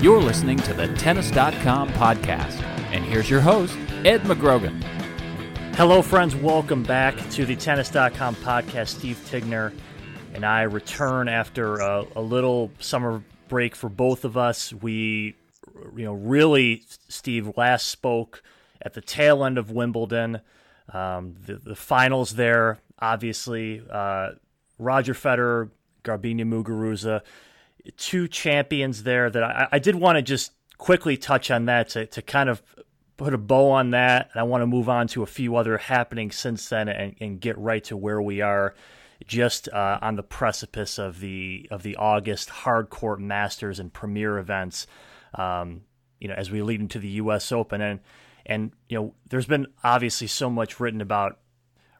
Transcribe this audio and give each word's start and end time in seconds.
You're 0.00 0.22
listening 0.22 0.56
to 0.60 0.72
the 0.72 0.88
Tennis.com 0.94 1.90
podcast. 1.90 2.62
And 2.90 3.04
here's 3.04 3.28
your 3.28 3.42
host, 3.42 3.76
Ed 4.02 4.22
McGrogan. 4.22 4.82
Hello, 5.74 6.00
friends. 6.00 6.34
Welcome 6.34 6.82
back 6.82 7.14
to 7.32 7.44
the 7.44 7.54
Tennis.com 7.54 8.36
podcast. 8.36 8.88
Steve 8.88 9.22
Tignor 9.30 9.74
and 10.32 10.46
I 10.46 10.62
return 10.62 11.28
after 11.28 11.76
a, 11.76 12.06
a 12.16 12.22
little 12.22 12.70
summer 12.78 13.22
break 13.48 13.76
for 13.76 13.90
both 13.90 14.24
of 14.24 14.38
us. 14.38 14.72
We, 14.72 15.36
you 15.94 16.04
know, 16.06 16.14
really, 16.14 16.84
Steve 17.08 17.58
last 17.58 17.88
spoke 17.88 18.42
at 18.80 18.94
the 18.94 19.02
tail 19.02 19.44
end 19.44 19.58
of 19.58 19.70
Wimbledon. 19.70 20.40
Um, 20.94 21.34
the, 21.44 21.56
the 21.56 21.76
finals 21.76 22.36
there, 22.36 22.78
obviously, 23.00 23.82
uh, 23.90 24.30
Roger 24.78 25.12
Federer, 25.12 25.68
Garbiñe 26.04 26.46
Muguruza 26.46 27.20
two 27.96 28.28
champions 28.28 29.02
there 29.02 29.30
that 29.30 29.42
I, 29.42 29.68
I 29.72 29.78
did 29.78 29.94
want 29.94 30.16
to 30.16 30.22
just 30.22 30.52
quickly 30.78 31.16
touch 31.16 31.50
on 31.50 31.66
that 31.66 31.90
to, 31.90 32.06
to 32.06 32.22
kind 32.22 32.48
of 32.48 32.62
put 33.16 33.34
a 33.34 33.38
bow 33.38 33.70
on 33.70 33.90
that. 33.90 34.30
And 34.32 34.40
I 34.40 34.44
want 34.44 34.62
to 34.62 34.66
move 34.66 34.88
on 34.88 35.06
to 35.08 35.22
a 35.22 35.26
few 35.26 35.56
other 35.56 35.78
happenings 35.78 36.36
since 36.36 36.68
then 36.68 36.88
and, 36.88 37.14
and 37.20 37.40
get 37.40 37.58
right 37.58 37.84
to 37.84 37.96
where 37.96 38.20
we 38.20 38.40
are 38.40 38.74
just 39.26 39.68
uh, 39.68 39.98
on 40.00 40.16
the 40.16 40.22
precipice 40.22 40.98
of 40.98 41.20
the 41.20 41.68
of 41.70 41.82
the 41.82 41.96
August 41.96 42.48
hard 42.48 42.88
court 42.88 43.20
Masters 43.20 43.78
and 43.78 43.92
Premier 43.92 44.38
events. 44.38 44.86
Um, 45.34 45.82
you 46.18 46.28
know, 46.28 46.34
as 46.34 46.50
we 46.50 46.62
lead 46.62 46.80
into 46.80 46.98
the 46.98 47.08
U.S. 47.08 47.52
Open, 47.52 47.80
and 47.80 48.00
and 48.46 48.72
you 48.88 48.98
know, 48.98 49.14
there's 49.28 49.46
been 49.46 49.66
obviously 49.84 50.26
so 50.26 50.48
much 50.48 50.80
written 50.80 51.00
about 51.00 51.38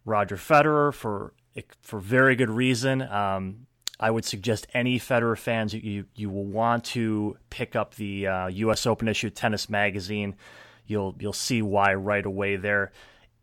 Roger 0.05 0.37
Federer 0.37 0.93
for 0.93 1.35
for 1.83 2.01
very 2.01 2.37
good 2.37 2.51
reason. 2.51 3.03
Um, 3.03 3.67
I 4.01 4.11
would 4.11 4.25
suggest 4.25 4.67
any 4.73 4.99
Federer 4.99 5.39
fans 5.39 5.75
you 5.75 6.07
you 6.17 6.31
will 6.31 6.47
want 6.47 6.85
to 6.87 7.37
pick 7.51 7.77
up 7.77 7.95
the 7.95 8.27
uh, 8.27 8.47
U.S. 8.49 8.87
Open 8.87 9.07
issue 9.07 9.29
Tennis 9.29 9.69
Magazine. 9.69 10.37
You'll 10.87 11.15
you'll 11.21 11.35
see 11.35 11.61
why 11.61 11.93
right 11.93 12.25
away 12.25 12.57
there. 12.57 12.93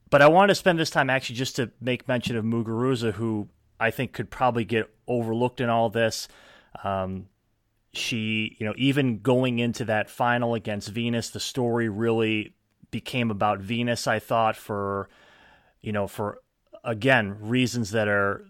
But 0.09 0.23
I 0.23 0.27
want 0.27 0.49
to 0.49 0.55
spend 0.55 0.79
this 0.79 0.89
time 0.89 1.11
actually 1.11 1.35
just 1.35 1.57
to 1.57 1.71
make 1.79 2.07
mention 2.07 2.35
of 2.35 2.43
Muguruza, 2.43 3.13
who 3.13 3.49
I 3.79 3.91
think 3.91 4.13
could 4.13 4.31
probably 4.31 4.65
get 4.65 4.89
overlooked 5.07 5.61
in 5.61 5.69
all 5.69 5.89
this. 5.89 6.27
Um, 6.83 7.27
she, 7.93 8.55
you 8.59 8.65
know, 8.65 8.73
even 8.77 9.19
going 9.19 9.59
into 9.59 9.85
that 9.85 10.09
final 10.09 10.55
against 10.55 10.89
Venus, 10.89 11.29
the 11.29 11.39
story 11.39 11.87
really 11.87 12.53
became 12.89 13.29
about 13.29 13.59
Venus. 13.59 14.07
I 14.07 14.19
thought 14.19 14.55
for, 14.55 15.07
you 15.81 15.91
know, 15.91 16.07
for 16.07 16.41
again 16.83 17.37
reasons 17.41 17.91
that 17.91 18.07
are 18.07 18.43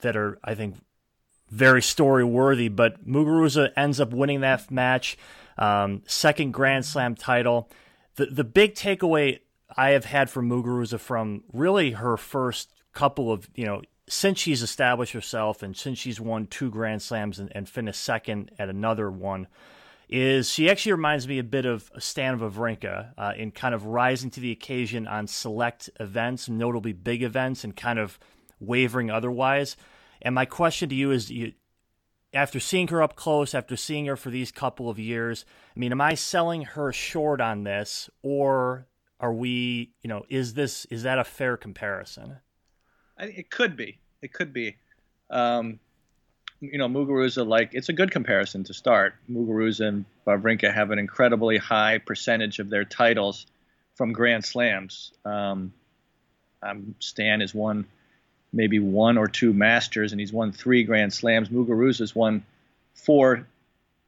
that 0.00 0.16
are 0.16 0.38
I 0.42 0.54
think 0.54 0.76
very 1.50 1.82
story 1.82 2.24
worthy. 2.24 2.68
But 2.68 3.06
Muguruza 3.06 3.72
ends 3.76 4.00
up 4.00 4.12
winning 4.12 4.40
that 4.40 4.70
match, 4.70 5.16
um, 5.56 6.02
second 6.06 6.52
Grand 6.52 6.84
Slam 6.84 7.14
title. 7.14 7.70
The 8.16 8.26
the 8.26 8.44
big 8.44 8.74
takeaway 8.74 9.40
I 9.76 9.90
have 9.90 10.04
had 10.04 10.30
from 10.30 10.48
Muguruza 10.48 10.98
from 10.98 11.44
really 11.52 11.92
her 11.92 12.16
first 12.16 12.72
couple 12.92 13.30
of 13.30 13.48
you 13.54 13.66
know 13.66 13.82
since 14.08 14.38
she's 14.38 14.62
established 14.62 15.12
herself 15.12 15.62
and 15.62 15.76
since 15.76 15.98
she's 15.98 16.20
won 16.20 16.46
two 16.46 16.70
Grand 16.70 17.02
Slams 17.02 17.38
and, 17.38 17.52
and 17.54 17.68
finished 17.68 18.02
second 18.02 18.50
at 18.58 18.68
another 18.68 19.10
one. 19.10 19.46
Is 20.08 20.48
she 20.48 20.70
actually 20.70 20.92
reminds 20.92 21.28
me 21.28 21.38
a 21.38 21.44
bit 21.44 21.66
of 21.66 21.90
Stan 21.98 22.38
Wawrinka 22.40 23.12
uh, 23.18 23.32
in 23.36 23.50
kind 23.50 23.74
of 23.74 23.84
rising 23.84 24.30
to 24.30 24.40
the 24.40 24.50
occasion 24.50 25.06
on 25.06 25.26
select 25.26 25.90
events, 26.00 26.48
notably 26.48 26.94
big 26.94 27.22
events, 27.22 27.62
and 27.62 27.76
kind 27.76 27.98
of 27.98 28.18
wavering 28.58 29.10
otherwise. 29.10 29.76
And 30.22 30.34
my 30.34 30.44
question 30.44 30.88
to 30.88 30.94
you 30.94 31.10
is 31.10 31.30
you, 31.30 31.52
after 32.34 32.60
seeing 32.60 32.88
her 32.88 33.02
up 33.02 33.16
close, 33.16 33.54
after 33.54 33.76
seeing 33.76 34.06
her 34.06 34.16
for 34.16 34.30
these 34.30 34.52
couple 34.52 34.90
of 34.90 34.98
years, 34.98 35.44
I 35.74 35.78
mean, 35.78 35.92
am 35.92 36.00
I 36.00 36.14
selling 36.14 36.62
her 36.62 36.92
short 36.92 37.40
on 37.40 37.64
this 37.64 38.10
or 38.22 38.86
are 39.20 39.32
we, 39.32 39.92
you 40.02 40.08
know, 40.08 40.24
is 40.28 40.54
this 40.54 40.84
is 40.86 41.02
that 41.02 41.18
a 41.18 41.24
fair 41.24 41.56
comparison? 41.56 42.36
It 43.18 43.50
could 43.50 43.76
be. 43.76 43.98
It 44.22 44.32
could 44.32 44.52
be. 44.52 44.76
Um, 45.30 45.80
you 46.60 46.78
know, 46.78 46.88
Muguruza, 46.88 47.46
like, 47.46 47.70
it's 47.72 47.88
a 47.88 47.92
good 47.92 48.10
comparison 48.10 48.64
to 48.64 48.74
start. 48.74 49.14
Muguruza 49.30 49.88
and 49.88 50.04
Wawrinka 50.26 50.72
have 50.72 50.90
an 50.90 50.98
incredibly 50.98 51.56
high 51.56 51.98
percentage 51.98 52.58
of 52.58 52.68
their 52.68 52.84
titles 52.84 53.46
from 53.94 54.12
Grand 54.12 54.44
Slams. 54.44 55.12
Um, 55.24 55.72
um, 56.62 56.94
Stan 56.98 57.42
is 57.42 57.54
one 57.54 57.86
maybe 58.52 58.78
one 58.78 59.18
or 59.18 59.26
two 59.26 59.52
Masters, 59.52 60.12
and 60.12 60.20
he's 60.20 60.32
won 60.32 60.52
three 60.52 60.84
Grand 60.84 61.12
Slams. 61.12 61.48
Muguruza's 61.48 62.14
won 62.14 62.44
four 62.94 63.46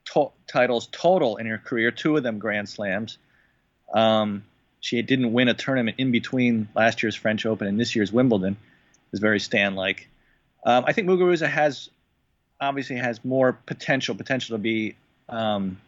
to- 0.06 0.32
titles 0.46 0.88
total 0.90 1.36
in 1.36 1.46
her 1.46 1.58
career, 1.58 1.90
two 1.90 2.16
of 2.16 2.22
them 2.22 2.38
Grand 2.38 2.68
Slams. 2.68 3.18
Um, 3.92 4.44
she 4.80 5.02
didn't 5.02 5.32
win 5.32 5.48
a 5.48 5.54
tournament 5.54 5.96
in 5.98 6.10
between 6.10 6.68
last 6.74 7.02
year's 7.02 7.14
French 7.14 7.44
Open 7.44 7.66
and 7.66 7.78
this 7.78 7.94
year's 7.94 8.12
Wimbledon. 8.12 8.56
Is 9.12 9.18
very 9.18 9.40
Stan-like. 9.40 10.08
Um, 10.64 10.84
I 10.86 10.92
think 10.92 11.08
Muguruza 11.08 11.48
has 11.48 11.90
obviously 12.60 12.96
has 12.96 13.24
more 13.24 13.52
potential, 13.52 14.14
potential 14.14 14.56
to 14.56 14.62
be 14.62 14.94
um, 15.28 15.80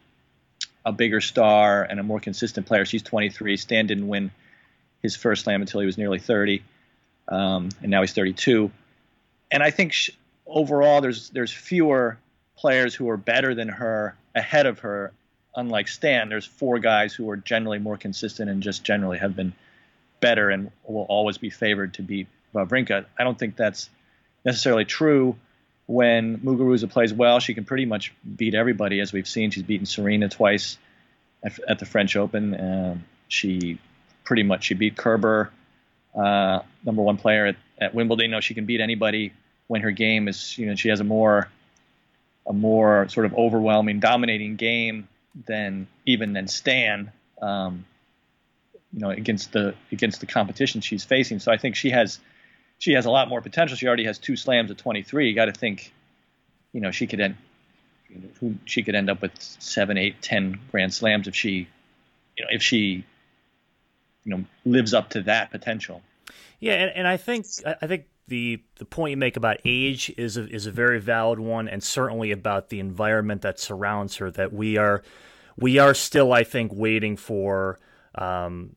a 0.85 0.91
bigger 0.91 1.21
star 1.21 1.85
and 1.85 2.01
a 2.01 2.03
more 2.03 2.19
consistent 2.19 2.67
player. 2.67 2.85
She's 2.85 3.03
23. 3.03 3.57
Stan 3.57 3.87
didn't 3.87 4.09
win 4.09 4.33
his 5.03 5.15
first 5.15 5.45
slam 5.45 5.61
until 5.61 5.81
he 5.81 5.87
was 5.87 5.99
nearly 5.99 6.19
30 6.19 6.63
um, 7.29 7.71
and 7.81 7.91
now 7.91 8.01
he's 8.01 8.13
32. 8.13 8.71
And 9.51 9.63
I 9.63 9.71
think 9.71 9.93
she, 9.93 10.15
overall, 10.47 11.01
there's 11.01 11.31
there's 11.31 11.53
fewer 11.53 12.19
players 12.57 12.95
who 12.95 13.09
are 13.11 13.17
better 13.17 13.55
than 13.55 13.69
her 13.69 14.17
ahead 14.35 14.67
of 14.67 14.81
her. 14.81 15.13
Unlike 15.55 15.89
Stan, 15.89 16.29
there's 16.31 16.47
four 16.47 16.79
guys 16.79 17.13
who 17.13 17.29
are 17.29 17.37
generally 17.37 17.79
more 17.79 17.99
consistent 17.99 18.49
and 18.49 18.63
just 18.63 18.85
generally 18.85 19.19
have 19.19 19.37
been 19.37 19.53
better 20.21 20.49
and 20.49 20.71
will 20.85 21.03
always 21.03 21.37
be 21.37 21.51
favored 21.51 21.95
to 21.95 22.03
beat 22.03 22.27
Wawrinka. 22.55 23.05
I 23.19 23.25
don't 23.25 23.39
think 23.39 23.57
that's 23.57 23.91
necessarily 24.45 24.87
true. 24.87 25.37
When 25.87 26.39
Muguruza 26.39 26.89
plays 26.89 27.13
well, 27.13 27.41
she 27.41 27.53
can 27.53 27.65
pretty 27.65 27.85
much 27.85 28.15
beat 28.37 28.55
everybody, 28.55 29.01
as 29.01 29.13
we've 29.13 29.29
seen. 29.29 29.51
She's 29.51 29.65
beaten 29.65 29.85
Serena 29.85 30.29
twice 30.29 30.79
at, 31.45 31.59
at 31.69 31.79
the 31.81 31.85
French 31.85 32.17
Open. 32.17 32.59
Um, 32.59 33.05
she 33.29 33.79
pretty 34.25 34.45
much 34.45 34.65
she 34.65 34.75
beat 34.75 34.97
Kerber 34.97 35.51
uh, 36.15 36.61
number 36.85 37.03
one 37.03 37.17
player 37.17 37.47
at, 37.47 37.57
at 37.81 37.95
Wimbledon. 37.95 38.27
You 38.27 38.31
know, 38.33 38.41
she 38.41 38.55
can 38.55 38.67
beat 38.67 38.81
anybody 38.81 39.33
when 39.67 39.83
her 39.83 39.91
game 39.91 40.29
is, 40.29 40.57
you 40.59 40.67
know, 40.67 40.75
she 40.75 40.89
has 40.89 41.01
a 41.01 41.05
more 41.05 41.49
a 42.47 42.53
more 42.53 43.09
sort 43.09 43.27
of 43.27 43.35
overwhelming, 43.35 44.01
dominating 44.01 44.57
game 44.57 45.09
than 45.47 45.87
even 46.07 46.33
than 46.33 46.49
Stan. 46.49 47.13
Um, 47.41 47.85
you 48.93 49.01
know, 49.01 49.11
against 49.11 49.53
the 49.53 49.75
against 49.91 50.21
the 50.21 50.27
competition 50.27 50.81
she's 50.81 51.05
facing. 51.05 51.39
So 51.39 51.51
I 51.51 51.57
think 51.57 51.77
she 51.77 51.91
has 51.91 52.19
she 52.79 52.93
has 52.93 53.07
a 53.07 53.11
lot 53.11 53.29
more 53.29 53.41
potential. 53.41 53.77
She 53.77 53.87
already 53.87 54.05
has 54.05 54.19
two 54.19 54.37
slams 54.37 54.71
at 54.71 54.79
23. 54.79 55.29
You 55.29 55.35
got 55.35 55.47
to 55.47 55.53
think, 55.53 55.93
you 56.73 56.81
know, 56.81 56.91
she 56.91 57.07
could 57.07 57.21
end 57.21 57.37
she 58.67 58.83
could 58.83 58.95
end 58.95 59.09
up 59.09 59.23
with 59.23 59.33
seven, 59.39 59.97
eight, 59.97 60.21
ten 60.21 60.59
grand 60.71 60.93
slams 60.93 61.29
if 61.29 61.35
she, 61.35 61.69
you 62.37 62.45
know, 62.45 62.51
if 62.51 62.63
she 62.63 63.05
you 64.25 64.37
know 64.37 64.45
lives 64.65 64.95
up 64.95 65.11
to 65.11 65.23
that 65.23 65.51
potential. 65.51 66.03
Yeah, 66.61 66.75
and, 66.75 66.93
and 66.95 67.09
I 67.09 67.17
think 67.17 67.47
I 67.65 67.87
think 67.87 68.07
the 68.29 68.63
the 68.77 68.85
point 68.85 69.11
you 69.11 69.17
make 69.17 69.37
about 69.37 69.59
age 69.65 70.13
is 70.17 70.37
a, 70.37 70.49
is 70.49 70.67
a 70.67 70.71
very 70.71 71.01
valid 71.01 71.39
one, 71.39 71.69
and 71.69 71.83
certainly 71.83 72.31
about 72.31 72.69
the 72.69 72.81
environment 72.81 73.43
that 73.43 73.59
surrounds 73.59 74.17
her. 74.17 74.31
That 74.31 74.53
we 74.53 74.77
are 74.77 75.03
we 75.57 75.79
are 75.79 75.95
still, 75.95 76.33
I 76.33 76.45
think, 76.45 76.73
waiting 76.75 77.17
for. 77.17 77.79
Um, 78.15 78.77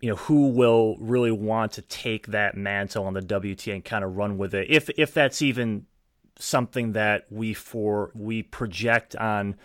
you 0.00 0.08
know 0.08 0.16
who 0.16 0.48
will 0.48 0.96
really 0.98 1.30
want 1.30 1.72
to 1.72 1.82
take 1.82 2.28
that 2.28 2.56
mantle 2.56 3.04
on 3.04 3.12
the 3.12 3.20
WTA 3.20 3.74
and 3.74 3.84
kind 3.84 4.02
of 4.02 4.16
run 4.16 4.38
with 4.38 4.54
it, 4.54 4.66
if 4.70 4.88
if 4.96 5.12
that's 5.12 5.42
even 5.42 5.84
something 6.38 6.92
that 6.92 7.26
we 7.30 7.52
for 7.52 8.10
we 8.14 8.42
project 8.42 9.14
on 9.16 9.56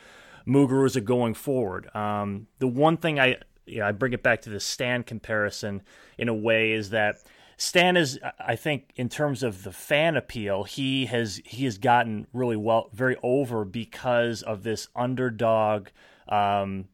Muguruza 0.46 1.04
going 1.04 1.34
forward. 1.34 1.94
Um, 1.96 2.48
the 2.60 2.68
one 2.68 2.98
thing 2.98 3.20
I 3.20 3.38
you 3.66 3.80
know, 3.80 3.88
I 3.88 3.92
bring 3.92 4.14
it 4.14 4.24
back 4.24 4.42
to 4.44 4.50
the 4.50 4.60
Stan 4.60 5.04
comparison 5.04 5.82
in 6.18 6.30
a 6.30 6.34
way 6.34 6.72
is 6.72 6.92
that 6.92 7.18
Stan 7.58 7.96
is, 7.96 8.20
I 8.40 8.56
think, 8.56 8.92
in 8.96 9.08
terms 9.08 9.42
of 9.42 9.64
the 9.64 9.72
fan 9.72 10.18
appeal, 10.18 10.66
he 10.66 11.06
has 11.06 11.42
he 11.46 11.66
has 11.66 11.78
gotten 11.78 12.28
really 12.34 12.58
well, 12.58 12.90
very 12.94 13.16
over 13.24 13.64
because 13.64 14.42
of 14.42 14.64
this 14.64 14.90
underdog, 14.96 15.88
um, 16.28 16.86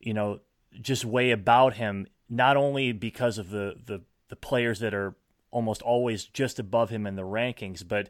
you 0.00 0.12
know, 0.12 0.40
just 0.80 1.04
way 1.04 1.30
about 1.30 1.74
him. 1.74 2.06
Not 2.28 2.56
only 2.56 2.92
because 2.92 3.38
of 3.38 3.50
the 3.50 3.76
the 3.86 4.02
the 4.28 4.36
players 4.36 4.80
that 4.80 4.92
are 4.92 5.14
almost 5.50 5.82
always 5.82 6.24
just 6.24 6.58
above 6.58 6.90
him 6.90 7.06
in 7.06 7.14
the 7.14 7.22
rankings, 7.22 7.86
but 7.86 8.08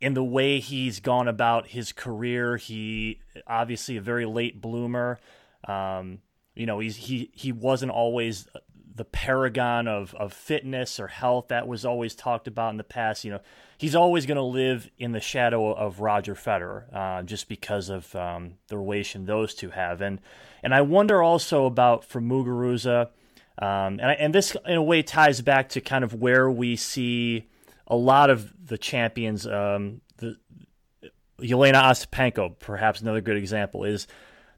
in 0.00 0.14
the 0.14 0.24
way 0.24 0.60
he's 0.60 1.00
gone 1.00 1.28
about 1.28 1.68
his 1.68 1.92
career. 1.92 2.56
He 2.56 3.20
obviously 3.46 3.96
a 3.96 4.00
very 4.00 4.26
late 4.26 4.60
bloomer. 4.60 5.18
Um, 5.66 6.18
you 6.56 6.66
know, 6.66 6.78
he's 6.78 6.96
he 6.96 7.30
he 7.32 7.52
wasn't 7.52 7.92
always 7.92 8.48
the 8.94 9.04
paragon 9.04 9.86
of 9.86 10.14
of 10.14 10.32
fitness 10.32 10.98
or 10.98 11.06
health 11.06 11.48
that 11.48 11.68
was 11.68 11.84
always 11.84 12.14
talked 12.14 12.48
about 12.48 12.70
in 12.70 12.78
the 12.78 12.84
past. 12.84 13.24
You 13.24 13.32
know, 13.32 13.40
he's 13.76 13.94
always 13.94 14.26
going 14.26 14.36
to 14.36 14.42
live 14.42 14.90
in 14.98 15.12
the 15.12 15.20
shadow 15.20 15.72
of 15.72 16.00
Roger 16.00 16.34
Federer, 16.34 16.92
uh, 16.94 17.22
just 17.22 17.48
because 17.48 17.90
of 17.90 18.14
um, 18.16 18.54
the 18.68 18.78
relation 18.78 19.26
those 19.26 19.54
two 19.54 19.70
have. 19.70 20.00
And 20.00 20.20
and 20.62 20.74
I 20.74 20.80
wonder 20.80 21.22
also 21.22 21.66
about 21.66 22.04
for 22.04 22.20
Muguruza, 22.20 23.08
um, 23.58 24.00
and 24.00 24.06
I, 24.06 24.12
and 24.14 24.34
this 24.34 24.56
in 24.66 24.76
a 24.76 24.82
way 24.82 25.02
ties 25.02 25.42
back 25.42 25.68
to 25.70 25.80
kind 25.80 26.02
of 26.02 26.14
where 26.14 26.50
we 26.50 26.74
see 26.76 27.46
a 27.86 27.96
lot 27.96 28.30
of 28.30 28.52
the 28.66 28.78
champions. 28.78 29.46
Um, 29.46 30.00
the 30.16 30.36
Jelena 31.38 31.82
Ostapenko, 31.82 32.58
perhaps 32.58 33.02
another 33.02 33.20
good 33.20 33.36
example, 33.36 33.84
is 33.84 34.06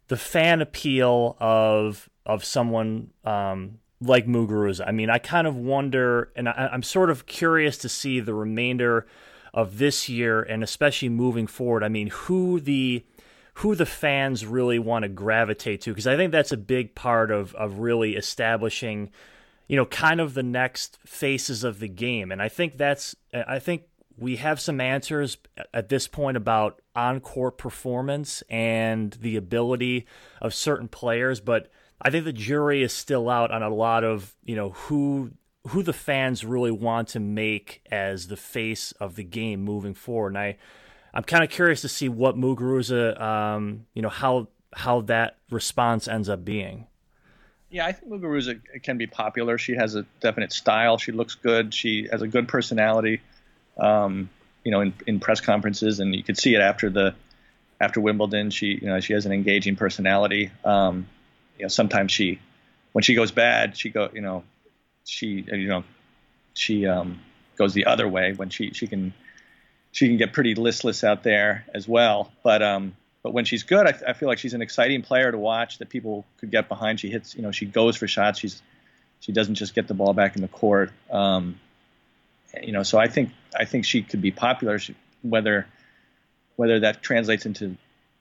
the 0.09 0.17
fan 0.17 0.61
appeal 0.61 1.37
of 1.39 2.09
of 2.27 2.45
someone 2.45 3.11
um, 3.25 3.79
like 4.01 4.27
Muguruza. 4.27 4.87
I 4.87 4.93
mean, 4.93 5.09
I 5.11 5.19
kind 5.19 5.47
of 5.47 5.57
wonder, 5.57 6.31
and 6.37 6.49
I, 6.49 6.69
I'm 6.73 6.83
sort 6.83 7.11
of 7.11 7.27
curious 7.27 7.79
to 7.79 7.89
see 7.89 8.21
the 8.21 8.35
remainder 8.35 9.07
of 9.55 9.79
this 9.79 10.09
year, 10.09 10.43
and 10.43 10.63
especially 10.63 11.09
moving 11.09 11.47
forward. 11.47 11.83
I 11.83 11.89
mean, 11.89 12.09
who 12.09 12.61
the 12.61 13.05
who 13.55 13.75
the 13.75 13.87
fans 13.87 14.47
really 14.47 14.79
want 14.79 15.03
to 15.03 15.09
gravitate 15.09 15.81
to, 15.83 15.91
because 15.91 16.07
I 16.07 16.17
think 16.17 16.33
that's 16.33 16.53
a 16.53 16.57
big 16.57 16.95
part 16.95 17.31
of 17.31 17.55
of 17.55 17.79
really 17.79 18.15
establishing, 18.15 19.11
you 19.67 19.77
know, 19.77 19.87
kind 19.87 20.21
of 20.21 20.35
the 20.35 20.43
next 20.43 20.99
faces 21.05 21.65
of 21.65 21.81
the 21.81 21.89
game. 21.89 22.31
And 22.31 22.41
I 22.41 22.49
think 22.49 22.77
that's, 22.77 23.17
I 23.35 23.59
think 23.59 23.83
we 24.19 24.37
have 24.37 24.61
some 24.61 24.81
answers 24.81 25.39
at 25.73 25.89
this 25.89 26.09
point 26.09 26.37
about 26.37 26.81
on 26.95 27.21
court 27.21 27.59
performance 27.59 28.43
and 28.51 29.13
the 29.21 29.37
ability 29.37 30.07
of 30.41 30.53
certain 30.53 30.89
players, 30.89 31.41
but 31.41 31.71
I 32.01 32.11
think 32.11 32.25
the 32.25 32.33
jury 32.33 32.83
is 32.83 32.93
still 32.93 33.29
out 33.29 33.51
on 33.51 33.63
a 33.63 33.69
lot 33.69 34.05
of 34.05 34.35
you 34.45 34.57
know 34.57 34.71
who 34.71 35.33
who 35.69 35.83
the 35.83 35.93
fans 35.93 36.45
really 36.45 36.71
want 36.71 37.09
to 37.09 37.21
make 37.21 37.83
as 37.91 38.29
the 38.29 38.37
face 38.37 38.93
of 38.93 39.17
the 39.17 39.25
game 39.25 39.63
moving 39.63 39.95
forward. 39.95 40.29
And 40.29 40.39
I 40.39 40.57
I'm 41.15 41.25
kind 41.25 41.45
of 41.45 41.51
curious 41.51 41.81
to 41.83 41.89
see 41.89 42.09
what 42.09 42.37
Muguruza 42.37 43.21
um, 43.21 43.87
you 43.95 44.03
know 44.03 44.09
how 44.09 44.49
how 44.73 45.03
that 45.03 45.39
response 45.51 46.09
ends 46.09 46.29
up 46.29 46.45
being. 46.45 46.87
Yeah, 47.71 47.87
I 47.87 47.93
think 47.93 48.11
Muguruza 48.11 48.61
can 48.83 48.97
be 48.97 49.07
popular. 49.07 49.59
She 49.59 49.75
has 49.75 49.95
a 49.95 50.07
definite 50.21 50.53
style. 50.53 50.97
She 50.97 51.13
looks 51.13 51.35
good. 51.35 51.75
She 51.75 52.09
has 52.11 52.23
a 52.23 52.29
good 52.29 52.49
personality. 52.49 53.21
Um, 53.79 54.31
you 54.65 54.73
know, 54.73 54.81
in, 54.81 54.93
in 55.07 55.21
press 55.21 55.41
conferences, 55.41 56.01
and 56.01 56.15
you 56.15 56.23
could 56.23 56.39
see 56.39 56.55
it 56.55 56.61
after 56.61 56.91
the 56.91 57.15
after 57.81 58.01
Wimbledon. 58.01 58.51
She 58.51 58.79
you 58.81 58.87
know 58.87 59.01
she 59.01 59.13
has 59.13 59.27
an 59.27 59.33
engaging 59.33 59.77
personality. 59.77 60.51
Um, 60.65 61.07
you 61.59 61.65
know, 61.65 61.69
sometimes 61.69 62.13
she, 62.13 62.39
when 62.93 63.03
she 63.03 63.15
goes 63.15 63.33
bad, 63.33 63.77
she 63.77 63.91
go, 63.91 64.09
you 64.13 64.21
know, 64.21 64.45
she, 65.05 65.45
you 65.47 65.69
know, 65.69 65.85
she 66.55 66.87
um, 66.87 67.21
goes 67.57 67.75
the 67.75 67.87
other 67.87 68.09
way 68.09 68.33
when 68.33 68.49
she 68.49 68.73
she 68.73 68.87
can 68.87 69.13
she 69.93 70.09
can 70.09 70.17
get 70.17 70.33
pretty 70.33 70.55
listless 70.55 71.05
out 71.05 71.23
there 71.23 71.65
as 71.75 71.89
well. 71.89 72.31
But 72.43 72.63
um, 72.63 72.95
but 73.23 73.33
when 73.33 73.45
she's 73.45 73.63
good, 73.63 73.87
I, 73.87 74.11
I 74.11 74.13
feel 74.13 74.29
like 74.29 74.39
she's 74.39 74.55
an 74.55 74.63
exciting 74.63 75.03
player 75.03 75.31
to 75.31 75.39
watch 75.39 75.79
that 75.79 75.89
people 75.89 76.25
could 76.39 76.51
get 76.51 76.69
behind. 76.69 77.01
She 77.01 77.11
hits, 77.11 77.35
you 77.35 77.43
know, 77.43 77.53
she 77.53 77.67
goes 77.67 77.97
for 77.97 78.07
shots. 78.07 78.39
She's 78.39 78.63
she 79.21 79.33
doesn't 79.33 79.57
just 79.57 79.75
get 79.75 79.89
the 79.89 79.95
ball 79.95 80.13
back 80.13 80.37
in 80.37 80.43
the 80.43 80.49
court. 80.49 80.93
Um, 81.11 81.59
you 82.63 82.73
know, 82.73 82.83
so 82.83 82.99
I 82.99 83.09
think 83.09 83.31
I 83.57 83.65
think 83.65 83.85
she 83.85 84.03
could 84.03 84.23
be 84.23 84.31
popular. 84.31 84.79
She, 84.79 84.95
whether 85.23 85.67
whether 86.57 86.81
that 86.81 87.03
translates 87.03 87.47
into 87.47 87.77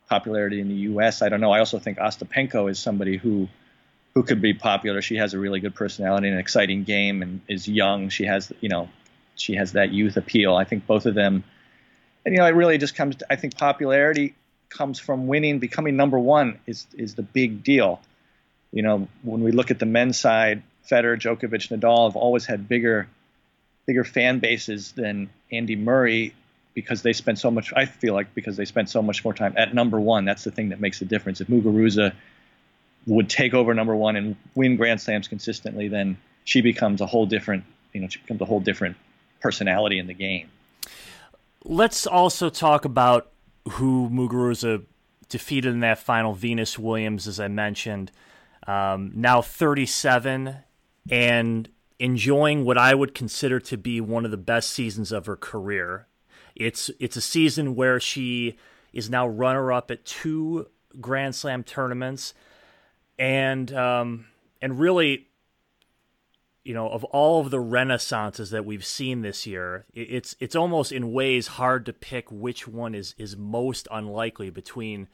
popularity 0.09 0.59
in 0.59 0.67
the 0.67 0.75
U.S. 0.91 1.21
I 1.21 1.29
don't 1.29 1.41
know. 1.41 1.51
I 1.51 1.59
also 1.59 1.79
think 1.79 1.97
Ostapenko 1.97 2.69
is 2.69 2.79
somebody 2.79 3.17
who 3.17 3.47
who 4.13 4.23
could 4.23 4.41
be 4.41 4.53
popular. 4.53 5.01
She 5.01 5.17
has 5.17 5.33
a 5.33 5.39
really 5.39 5.59
good 5.59 5.75
personality 5.75 6.27
and 6.27 6.35
an 6.35 6.39
exciting 6.39 6.83
game, 6.83 7.21
and 7.21 7.41
is 7.47 7.67
young. 7.67 8.09
She 8.09 8.25
has 8.25 8.51
you 8.61 8.69
know 8.69 8.89
she 9.35 9.55
has 9.55 9.73
that 9.73 9.91
youth 9.91 10.17
appeal. 10.17 10.55
I 10.55 10.63
think 10.63 10.87
both 10.87 11.05
of 11.05 11.13
them, 11.13 11.43
and 12.25 12.33
you 12.33 12.39
know, 12.39 12.47
it 12.47 12.55
really 12.55 12.77
just 12.77 12.95
comes. 12.95 13.17
To, 13.17 13.27
I 13.31 13.35
think 13.35 13.57
popularity 13.57 14.35
comes 14.69 14.99
from 14.99 15.27
winning. 15.27 15.59
Becoming 15.59 15.95
number 15.95 16.19
one 16.19 16.59
is 16.65 16.85
is 16.97 17.15
the 17.15 17.23
big 17.23 17.63
deal. 17.63 18.01
You 18.71 18.83
know, 18.83 19.07
when 19.23 19.43
we 19.43 19.51
look 19.51 19.71
at 19.71 19.79
the 19.79 19.85
men's 19.85 20.19
side, 20.19 20.61
Federer, 20.89 21.17
Djokovic, 21.17 21.69
Nadal 21.69 22.07
have 22.07 22.15
always 22.15 22.45
had 22.45 22.67
bigger 22.67 23.07
bigger 23.87 24.03
fan 24.03 24.37
bases 24.39 24.91
than 24.91 25.29
Andy 25.51 25.75
Murray 25.75 26.35
because 26.75 27.01
they 27.01 27.13
spent 27.13 27.39
so 27.39 27.49
much. 27.49 27.73
I 27.75 27.85
feel 27.85 28.13
like 28.13 28.35
because 28.35 28.57
they 28.57 28.65
spent 28.65 28.89
so 28.89 29.01
much 29.01 29.23
more 29.23 29.33
time 29.33 29.55
at 29.57 29.73
number 29.73 29.99
one. 29.99 30.25
That's 30.25 30.43
the 30.43 30.51
thing 30.51 30.69
that 30.69 30.79
makes 30.79 30.99
the 30.99 31.05
difference. 31.05 31.41
If 31.41 31.47
Muguruza 31.47 32.13
would 33.07 33.29
take 33.29 33.55
over 33.55 33.73
number 33.73 33.95
one 33.95 34.15
and 34.15 34.35
win 34.53 34.75
Grand 34.75 35.01
Slams 35.01 35.27
consistently, 35.27 35.87
then 35.87 36.17
she 36.43 36.61
becomes 36.61 37.01
a 37.01 37.07
whole 37.07 37.25
different. 37.25 37.63
You 37.93 38.01
know, 38.01 38.07
she 38.09 38.19
becomes 38.19 38.41
a 38.41 38.45
whole 38.45 38.59
different 38.59 38.97
personality 39.39 39.97
in 39.97 40.05
the 40.05 40.13
game. 40.13 40.51
Let's 41.63 42.05
also 42.05 42.49
talk 42.49 42.85
about 42.85 43.31
who 43.71 44.09
Muguruza 44.09 44.83
defeated 45.29 45.73
in 45.73 45.79
that 45.79 45.97
final. 45.97 46.33
Venus 46.33 46.77
Williams, 46.77 47.27
as 47.27 47.39
I 47.39 47.47
mentioned, 47.47 48.11
um, 48.67 49.11
now 49.15 49.41
37 49.41 50.57
and 51.09 51.69
enjoying 51.99 52.63
what 52.63 52.77
I 52.77 52.93
would 52.93 53.13
consider 53.13 53.59
to 53.61 53.77
be 53.77 53.99
one 54.01 54.25
of 54.25 54.31
the 54.31 54.37
best 54.37 54.69
seasons 54.69 55.11
of 55.11 55.25
her 55.25 55.35
career. 55.35 56.07
It's 56.55 56.89
it's 56.99 57.15
a 57.15 57.21
season 57.21 57.75
where 57.75 57.99
she 57.99 58.57
is 58.93 59.09
now 59.09 59.27
runner 59.27 59.71
up 59.71 59.91
at 59.91 60.05
two 60.05 60.67
Grand 60.99 61.35
Slam 61.35 61.63
tournaments, 61.63 62.33
and 63.19 63.71
um, 63.73 64.27
and 64.61 64.79
really, 64.79 65.27
you 66.63 66.73
know, 66.73 66.89
of 66.89 67.03
all 67.05 67.41
of 67.41 67.51
the 67.51 67.59
renaissances 67.59 68.49
that 68.49 68.65
we've 68.65 68.85
seen 68.85 69.21
this 69.21 69.45
year, 69.45 69.85
it's 69.93 70.35
it's 70.39 70.55
almost 70.55 70.91
in 70.91 71.11
ways 71.11 71.47
hard 71.47 71.85
to 71.85 71.93
pick 71.93 72.31
which 72.31 72.67
one 72.67 72.95
is 72.95 73.13
is 73.17 73.37
most 73.37 73.87
unlikely 73.91 74.49
between, 74.49 75.07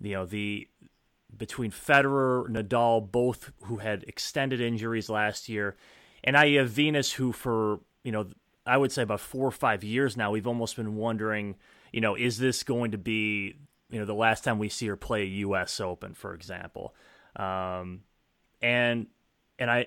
you 0.00 0.12
know, 0.12 0.26
the 0.26 0.68
between 1.36 1.70
Federer, 1.70 2.48
Nadal, 2.48 3.10
both 3.10 3.52
who 3.64 3.78
had 3.78 4.04
extended 4.04 4.60
injuries 4.60 5.08
last 5.08 5.48
year, 5.48 5.76
and 6.24 6.36
I 6.36 6.50
have 6.54 6.70
Venus, 6.70 7.12
who 7.12 7.32
for 7.32 7.80
you 8.02 8.10
know 8.10 8.26
I 8.66 8.76
would 8.76 8.90
say 8.90 9.02
about 9.02 9.20
four 9.20 9.46
or 9.46 9.52
five 9.52 9.84
years 9.84 10.16
now, 10.16 10.30
we've 10.30 10.46
almost 10.46 10.76
been 10.76 10.96
wondering, 10.96 11.56
you 11.92 12.00
know, 12.00 12.14
is 12.14 12.38
this 12.38 12.62
going 12.62 12.92
to 12.92 12.98
be, 12.98 13.56
you 13.90 13.98
know, 13.98 14.06
the 14.06 14.14
last 14.14 14.42
time 14.42 14.58
we 14.58 14.70
see 14.70 14.86
her 14.86 14.96
play 14.96 15.22
a 15.22 15.26
U.S. 15.26 15.80
Open, 15.80 16.14
for 16.14 16.34
example, 16.34 16.94
um, 17.36 18.00
and 18.62 19.06
and 19.58 19.70
I 19.70 19.86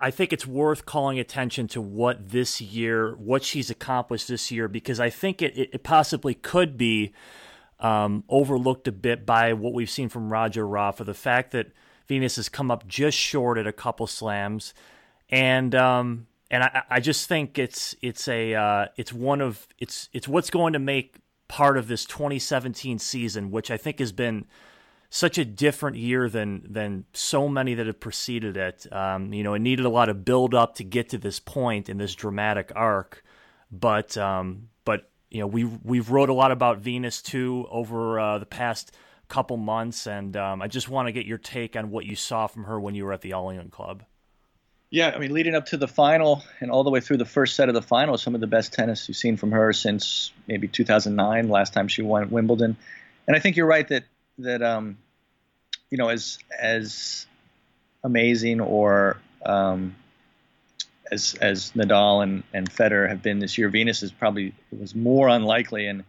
I 0.00 0.10
think 0.10 0.32
it's 0.32 0.46
worth 0.46 0.84
calling 0.84 1.18
attention 1.18 1.68
to 1.68 1.80
what 1.80 2.30
this 2.30 2.60
year, 2.60 3.14
what 3.14 3.44
she's 3.44 3.70
accomplished 3.70 4.28
this 4.28 4.50
year, 4.50 4.66
because 4.66 4.98
I 4.98 5.10
think 5.10 5.42
it, 5.42 5.56
it 5.56 5.82
possibly 5.84 6.34
could 6.34 6.76
be 6.76 7.12
um, 7.78 8.24
overlooked 8.28 8.88
a 8.88 8.92
bit 8.92 9.24
by 9.24 9.52
what 9.52 9.72
we've 9.72 9.90
seen 9.90 10.08
from 10.08 10.32
Roger 10.32 10.66
Rafa. 10.66 11.04
The 11.04 11.14
fact 11.14 11.52
that 11.52 11.68
Venus 12.08 12.36
has 12.36 12.48
come 12.48 12.70
up 12.70 12.88
just 12.88 13.16
short 13.16 13.58
at 13.58 13.66
a 13.66 13.72
couple 13.72 14.08
slams, 14.08 14.74
and 15.28 15.74
um, 15.74 16.26
and 16.50 16.62
I, 16.62 16.82
I 16.90 17.00
just 17.00 17.28
think 17.28 17.58
it's 17.58 17.94
it's 18.00 18.28
a 18.28 18.54
uh, 18.54 18.86
it's 18.96 19.12
one 19.12 19.40
of 19.40 19.66
it's 19.78 20.08
it's 20.12 20.28
what's 20.28 20.50
going 20.50 20.72
to 20.72 20.78
make 20.78 21.16
part 21.48 21.76
of 21.76 21.88
this 21.88 22.04
2017 22.04 22.98
season, 22.98 23.50
which 23.50 23.70
I 23.70 23.76
think 23.76 23.98
has 23.98 24.12
been 24.12 24.46
such 25.10 25.38
a 25.38 25.44
different 25.44 25.96
year 25.96 26.28
than 26.28 26.66
than 26.68 27.04
so 27.12 27.48
many 27.48 27.74
that 27.74 27.86
have 27.86 28.00
preceded 28.00 28.56
it. 28.56 28.86
Um, 28.92 29.32
you 29.32 29.42
know, 29.42 29.54
it 29.54 29.60
needed 29.60 29.84
a 29.84 29.90
lot 29.90 30.08
of 30.08 30.24
build 30.24 30.54
up 30.54 30.76
to 30.76 30.84
get 30.84 31.08
to 31.10 31.18
this 31.18 31.40
point 31.40 31.88
in 31.88 31.98
this 31.98 32.14
dramatic 32.14 32.72
arc, 32.74 33.24
but 33.70 34.16
um, 34.16 34.68
but 34.84 35.10
you 35.30 35.40
know 35.40 35.46
we 35.46 35.64
we've 35.64 36.10
wrote 36.10 36.28
a 36.28 36.34
lot 36.34 36.52
about 36.52 36.78
Venus 36.78 37.22
too 37.22 37.66
over 37.70 38.20
uh, 38.20 38.38
the 38.38 38.46
past 38.46 38.92
couple 39.28 39.56
months, 39.56 40.06
and 40.06 40.36
um, 40.36 40.62
I 40.62 40.68
just 40.68 40.88
want 40.88 41.08
to 41.08 41.12
get 41.12 41.26
your 41.26 41.38
take 41.38 41.74
on 41.74 41.90
what 41.90 42.06
you 42.06 42.14
saw 42.14 42.46
from 42.46 42.64
her 42.64 42.78
when 42.78 42.94
you 42.94 43.04
were 43.04 43.12
at 43.12 43.22
the 43.22 43.32
All 43.32 43.52
Club. 43.70 44.04
Yeah, 44.90 45.12
I 45.14 45.18
mean, 45.18 45.32
leading 45.32 45.54
up 45.54 45.66
to 45.66 45.76
the 45.76 45.88
final 45.88 46.44
and 46.60 46.70
all 46.70 46.84
the 46.84 46.90
way 46.90 47.00
through 47.00 47.16
the 47.16 47.24
first 47.24 47.56
set 47.56 47.68
of 47.68 47.74
the 47.74 47.82
final, 47.82 48.16
some 48.18 48.34
of 48.36 48.40
the 48.40 48.46
best 48.46 48.72
tennis 48.72 49.08
you've 49.08 49.16
seen 49.16 49.36
from 49.36 49.50
her 49.50 49.72
since 49.72 50.32
maybe 50.46 50.68
2009, 50.68 51.48
last 51.48 51.72
time 51.72 51.88
she 51.88 52.02
won 52.02 52.30
Wimbledon. 52.30 52.76
And 53.26 53.36
I 53.36 53.40
think 53.40 53.56
you're 53.56 53.66
right 53.66 53.86
that 53.88 54.04
that 54.38 54.62
um, 54.62 54.98
you 55.90 55.98
know, 55.98 56.08
as 56.08 56.38
as 56.56 57.26
amazing 58.04 58.60
or 58.60 59.18
um, 59.44 59.96
as 61.10 61.34
as 61.40 61.72
Nadal 61.72 62.22
and, 62.22 62.42
and 62.52 62.70
Federer 62.70 63.08
have 63.08 63.22
been 63.22 63.40
this 63.40 63.58
year, 63.58 63.68
Venus 63.68 64.04
is 64.04 64.12
probably 64.12 64.54
was 64.76 64.94
more 64.94 65.28
unlikely 65.28 65.86
and 65.86 66.04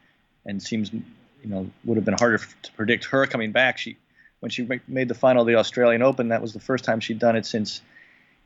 and 0.46 0.62
seems 0.62 0.94
you 0.94 1.02
know 1.44 1.70
would 1.84 1.98
have 1.98 2.06
been 2.06 2.18
harder 2.18 2.38
to 2.38 2.72
predict 2.74 3.06
her 3.06 3.26
coming 3.26 3.52
back. 3.52 3.80
She 3.80 3.98
when 4.40 4.52
she 4.52 4.68
made 4.88 5.08
the 5.08 5.16
final 5.16 5.42
of 5.42 5.48
the 5.48 5.56
Australian 5.56 6.04
Open, 6.04 6.30
that 6.30 6.44
was 6.44 6.54
the 6.54 6.60
first 6.60 6.84
time 6.84 7.00
she'd 7.00 7.18
done 7.18 7.36
it 7.36 7.46
since 7.46 7.82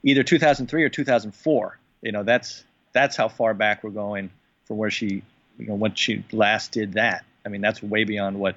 either 0.03 0.23
2003 0.23 0.83
or 0.83 0.89
2004. 0.89 1.77
You 2.01 2.11
know 2.11 2.23
that's 2.23 2.63
that's 2.93 3.15
how 3.15 3.27
far 3.27 3.53
back 3.53 3.83
we're 3.83 3.91
going 3.91 4.31
from 4.65 4.77
where 4.77 4.91
she 4.91 5.23
you 5.57 5.67
know 5.67 5.75
when 5.75 5.93
she 5.95 6.23
last 6.31 6.71
did 6.71 6.93
that. 6.93 7.23
I 7.45 7.49
mean 7.49 7.61
that's 7.61 7.81
way 7.81 8.03
beyond 8.03 8.39
what 8.39 8.55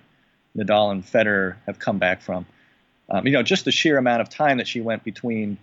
Nadal 0.57 0.93
and 0.93 1.05
Federer 1.05 1.57
have 1.67 1.79
come 1.79 1.99
back 1.99 2.23
from. 2.23 2.47
Um, 3.09 3.27
you 3.27 3.33
know 3.33 3.43
just 3.43 3.65
the 3.65 3.73
sheer 3.73 3.99
amount 3.99 4.23
of 4.23 4.31
time 4.31 4.59
that 4.59 4.69
she 4.69 4.81
went 4.81 5.05
between 5.05 5.59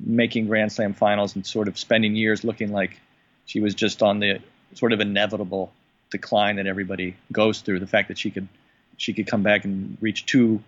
making 0.00 0.46
Grand 0.46 0.72
Slam 0.72 0.92
finals 0.94 1.34
and 1.34 1.46
sort 1.46 1.68
of 1.68 1.78
spending 1.78 2.14
years 2.14 2.44
looking 2.44 2.72
like 2.72 3.00
she 3.46 3.60
was 3.60 3.74
just 3.74 4.02
on 4.02 4.20
the 4.20 4.40
sort 4.74 4.92
of 4.92 5.00
inevitable 5.00 5.72
decline 6.10 6.56
that 6.56 6.66
everybody 6.66 7.16
goes 7.32 7.60
through. 7.60 7.80
The 7.80 7.86
fact 7.86 8.08
that 8.08 8.18
she 8.18 8.30
could 8.30 8.48
she 8.96 9.12
could 9.12 9.26
come 9.26 9.42
back 9.42 9.64
and 9.64 9.98
reach 10.00 10.26
two 10.26 10.62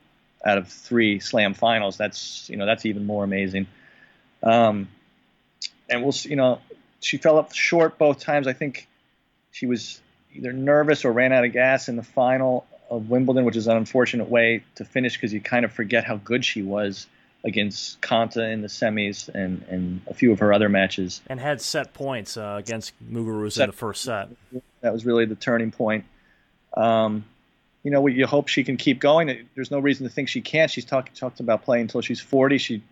out 0.44 0.58
of 0.58 0.68
three 0.68 1.20
Slam 1.20 1.54
finals 1.54 1.96
that's 1.96 2.48
you 2.50 2.56
know 2.56 2.66
that's 2.66 2.86
even 2.86 3.06
more 3.06 3.24
amazing. 3.24 3.66
Um, 4.46 4.88
and 5.88 6.02
we'll 6.02 6.12
see, 6.12 6.30
you 6.30 6.36
know 6.36 6.60
she 7.00 7.18
fell 7.18 7.38
up 7.38 7.54
short 7.54 7.98
both 7.98 8.20
times. 8.20 8.46
I 8.46 8.52
think 8.52 8.88
she 9.52 9.66
was 9.66 10.00
either 10.34 10.52
nervous 10.52 11.04
or 11.04 11.12
ran 11.12 11.32
out 11.32 11.44
of 11.44 11.52
gas 11.52 11.88
in 11.88 11.96
the 11.96 12.02
final 12.02 12.66
of 12.90 13.08
Wimbledon, 13.08 13.44
which 13.44 13.56
is 13.56 13.66
an 13.66 13.76
unfortunate 13.76 14.28
way 14.28 14.64
to 14.76 14.84
finish 14.84 15.14
because 15.14 15.32
you 15.32 15.40
kind 15.40 15.64
of 15.64 15.72
forget 15.72 16.04
how 16.04 16.16
good 16.16 16.44
she 16.44 16.62
was 16.62 17.06
against 17.44 18.00
Konta 18.00 18.52
in 18.52 18.60
the 18.60 18.68
semis 18.68 19.28
and, 19.28 19.64
and 19.68 20.00
a 20.08 20.14
few 20.14 20.32
of 20.32 20.40
her 20.40 20.52
other 20.52 20.68
matches. 20.68 21.20
And 21.28 21.38
had 21.38 21.60
set 21.60 21.94
points 21.94 22.36
uh, 22.36 22.56
against 22.58 22.92
Muguruza 23.08 23.62
in 23.62 23.66
the 23.70 23.72
first 23.72 24.02
set. 24.02 24.28
That 24.80 24.92
was 24.92 25.06
really 25.06 25.26
the 25.26 25.36
turning 25.36 25.70
point. 25.70 26.04
Um, 26.76 27.24
you 27.82 27.92
know, 27.92 28.06
you 28.08 28.26
hope 28.26 28.48
she 28.48 28.64
can 28.64 28.76
keep 28.76 28.98
going. 28.98 29.46
There's 29.54 29.70
no 29.70 29.78
reason 29.78 30.08
to 30.08 30.12
think 30.12 30.28
she 30.28 30.40
can't. 30.40 30.70
She's 30.70 30.84
talked 30.84 31.16
talked 31.16 31.38
about 31.38 31.62
playing 31.62 31.82
until 31.82 32.00
she's 32.00 32.20
40. 32.20 32.58
She 32.58 32.82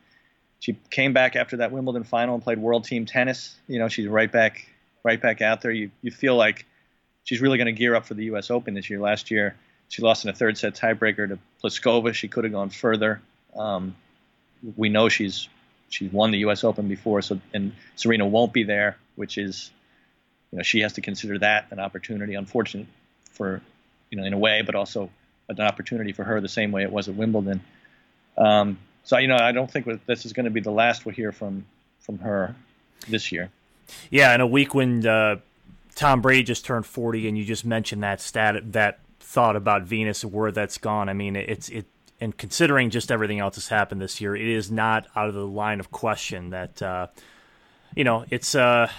she 0.64 0.78
came 0.88 1.12
back 1.12 1.36
after 1.36 1.58
that 1.58 1.72
Wimbledon 1.72 2.04
final 2.04 2.34
and 2.34 2.42
played 2.42 2.58
World 2.58 2.84
Team 2.84 3.04
Tennis. 3.04 3.54
You 3.68 3.78
know, 3.78 3.88
she's 3.88 4.08
right 4.08 4.32
back 4.32 4.66
right 5.02 5.20
back 5.20 5.42
out 5.42 5.60
there. 5.60 5.70
You 5.70 5.90
you 6.00 6.10
feel 6.10 6.36
like 6.36 6.64
she's 7.22 7.42
really 7.42 7.58
going 7.58 7.66
to 7.66 7.72
gear 7.72 7.94
up 7.94 8.06
for 8.06 8.14
the 8.14 8.24
U.S. 8.26 8.50
Open 8.50 8.72
this 8.72 8.88
year. 8.88 8.98
Last 8.98 9.30
year, 9.30 9.56
she 9.90 10.00
lost 10.00 10.24
in 10.24 10.30
a 10.30 10.32
third 10.32 10.56
set 10.56 10.74
tiebreaker 10.74 11.28
to 11.28 11.38
Pliskova. 11.62 12.14
She 12.14 12.28
could 12.28 12.44
have 12.44 12.52
gone 12.54 12.70
further. 12.70 13.20
Um, 13.54 13.94
we 14.74 14.88
know 14.88 15.10
she's 15.10 15.50
she's 15.90 16.10
won 16.10 16.30
the 16.30 16.38
U.S. 16.38 16.64
Open 16.64 16.88
before, 16.88 17.20
so 17.20 17.38
and 17.52 17.74
Serena 17.94 18.26
won't 18.26 18.54
be 18.54 18.62
there, 18.62 18.96
which 19.16 19.36
is 19.36 19.70
you 20.50 20.56
know 20.56 20.62
she 20.62 20.80
has 20.80 20.94
to 20.94 21.02
consider 21.02 21.40
that 21.40 21.66
an 21.72 21.78
opportunity. 21.78 22.36
Unfortunate 22.36 22.86
for 23.32 23.60
you 24.08 24.16
know 24.16 24.24
in 24.24 24.32
a 24.32 24.38
way, 24.38 24.62
but 24.62 24.74
also 24.74 25.10
an 25.50 25.60
opportunity 25.60 26.12
for 26.12 26.24
her 26.24 26.40
the 26.40 26.48
same 26.48 26.72
way 26.72 26.84
it 26.84 26.90
was 26.90 27.06
at 27.06 27.16
Wimbledon. 27.16 27.60
Um, 28.38 28.78
so 29.04 29.18
you 29.18 29.28
know 29.28 29.36
I 29.36 29.52
don't 29.52 29.70
think 29.70 29.86
this 30.06 30.26
is 30.26 30.32
going 30.32 30.44
to 30.44 30.50
be 30.50 30.60
the 30.60 30.72
last 30.72 31.06
we'll 31.06 31.14
hear 31.14 31.32
from 31.32 31.64
from 32.00 32.18
her 32.18 32.54
this 33.08 33.30
year. 33.30 33.50
Yeah, 34.10 34.34
in 34.34 34.40
a 34.40 34.46
week 34.46 34.74
when 34.74 35.06
uh, 35.06 35.36
Tom 35.94 36.20
Brady 36.20 36.42
just 36.42 36.64
turned 36.64 36.86
40, 36.86 37.28
and 37.28 37.38
you 37.38 37.44
just 37.44 37.64
mentioned 37.64 38.02
that 38.02 38.20
stat 38.20 38.72
that 38.72 39.00
thought 39.20 39.56
about 39.56 39.82
Venus 39.82 40.22
and 40.22 40.32
where 40.32 40.50
that's 40.50 40.78
gone. 40.78 41.08
I 41.08 41.12
mean, 41.12 41.36
it's 41.36 41.68
it 41.68 41.86
and 42.20 42.36
considering 42.36 42.90
just 42.90 43.10
everything 43.10 43.40
else 43.40 43.56
that's 43.56 43.68
happened 43.68 44.00
this 44.00 44.20
year, 44.20 44.34
it 44.34 44.46
is 44.46 44.70
not 44.70 45.06
out 45.14 45.28
of 45.28 45.34
the 45.34 45.46
line 45.46 45.80
of 45.80 45.90
question 45.90 46.50
that 46.50 46.80
uh, 46.80 47.08
you 47.94 48.04
know 48.04 48.24
it's 48.30 48.54
uh, 48.54 48.90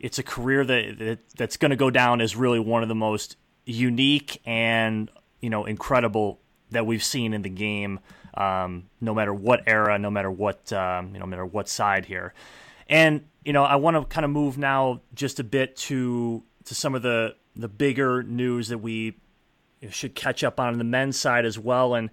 it's 0.00 0.18
a 0.18 0.22
career 0.22 0.64
that, 0.64 0.98
that 0.98 1.18
that's 1.36 1.56
going 1.56 1.70
to 1.70 1.76
go 1.76 1.90
down 1.90 2.20
as 2.20 2.34
really 2.34 2.58
one 2.58 2.82
of 2.82 2.88
the 2.88 2.94
most 2.94 3.36
unique 3.64 4.40
and 4.44 5.10
you 5.40 5.50
know 5.50 5.64
incredible 5.64 6.40
that 6.70 6.86
we've 6.86 7.04
seen 7.04 7.34
in 7.34 7.42
the 7.42 7.50
game. 7.50 8.00
Um, 8.34 8.88
no 9.00 9.14
matter 9.14 9.34
what 9.34 9.62
era, 9.66 9.98
no 9.98 10.10
matter 10.10 10.30
what 10.30 10.72
um, 10.72 11.08
you 11.08 11.14
know, 11.14 11.26
no 11.26 11.26
matter 11.26 11.46
what 11.46 11.68
side 11.68 12.06
here, 12.06 12.32
and 12.88 13.24
you 13.44 13.52
know, 13.52 13.64
I 13.64 13.76
want 13.76 13.96
to 13.96 14.04
kind 14.04 14.24
of 14.24 14.30
move 14.30 14.56
now 14.56 15.02
just 15.14 15.40
a 15.40 15.44
bit 15.44 15.76
to 15.76 16.42
to 16.64 16.74
some 16.74 16.94
of 16.94 17.02
the 17.02 17.34
the 17.54 17.68
bigger 17.68 18.22
news 18.22 18.68
that 18.68 18.78
we 18.78 19.18
should 19.90 20.14
catch 20.14 20.44
up 20.44 20.60
on 20.60 20.78
the 20.78 20.84
men's 20.84 21.18
side 21.18 21.44
as 21.44 21.58
well, 21.58 21.94
and 21.94 22.10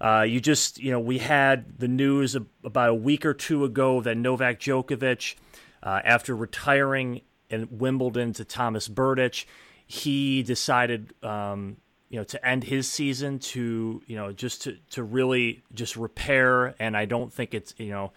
uh, 0.00 0.24
you 0.28 0.40
just, 0.40 0.78
you 0.78 0.90
know, 0.90 1.00
we 1.00 1.18
had 1.18 1.78
the 1.78 1.88
news 1.88 2.36
about 2.64 2.90
a 2.90 2.94
week 2.94 3.24
or 3.24 3.32
two 3.32 3.64
ago 3.64 4.00
that 4.02 4.16
Novak 4.16 4.60
Djokovic, 4.60 5.36
uh, 5.82 6.00
after 6.04 6.36
retiring 6.36 7.22
in 7.48 7.68
Wimbledon 7.70 8.32
to 8.34 8.44
Thomas 8.44 8.88
Berdych, 8.88 9.46
he 9.86 10.42
decided, 10.42 11.14
um, 11.24 11.78
you 12.08 12.18
know, 12.18 12.24
to 12.24 12.46
end 12.46 12.64
his 12.64 12.88
season 12.88 13.38
to, 13.38 14.02
you 14.06 14.16
know, 14.16 14.32
just 14.32 14.62
to, 14.62 14.76
to 14.90 15.02
really 15.02 15.62
just 15.74 15.96
repair. 15.96 16.74
And 16.78 16.96
I 16.96 17.04
don't 17.04 17.32
think 17.32 17.52
it's, 17.54 17.74
you 17.78 17.90
know, 17.90 18.12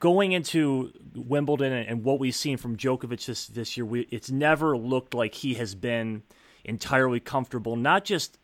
going 0.00 0.32
into 0.32 0.92
Wimbledon 1.14 1.72
and, 1.72 2.02
what 2.02 2.18
we've 2.18 2.34
seen 2.34 2.56
from 2.56 2.76
Djokovic 2.76 3.26
this, 3.26 3.46
this 3.46 3.76
year, 3.76 3.86
we, 3.86 4.08
it's 4.10 4.30
never 4.30 4.76
looked 4.76 5.14
like 5.14 5.34
he 5.34 5.54
has 5.54 5.74
been 5.74 6.22
entirely 6.64 7.20
comfortable, 7.20 7.76
not 7.76 8.04
just 8.04 8.38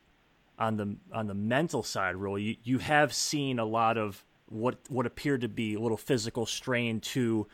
on 0.59 0.77
the 0.77 0.97
on 1.12 1.27
the 1.27 1.35
mental 1.35 1.83
side, 1.83 2.15
really, 2.17 2.43
you, 2.43 2.57
you 2.62 2.79
have 2.79 3.12
seen 3.12 3.59
a 3.59 3.65
lot 3.65 3.99
of 3.99 4.25
what 4.47 4.77
what 4.89 5.07
appeared 5.07 5.41
to 5.41 5.49
be 5.49 5.75
a 5.75 5.81
little 5.81 5.97
physical 5.97 6.47
strain 6.47 7.01
too 7.01 7.49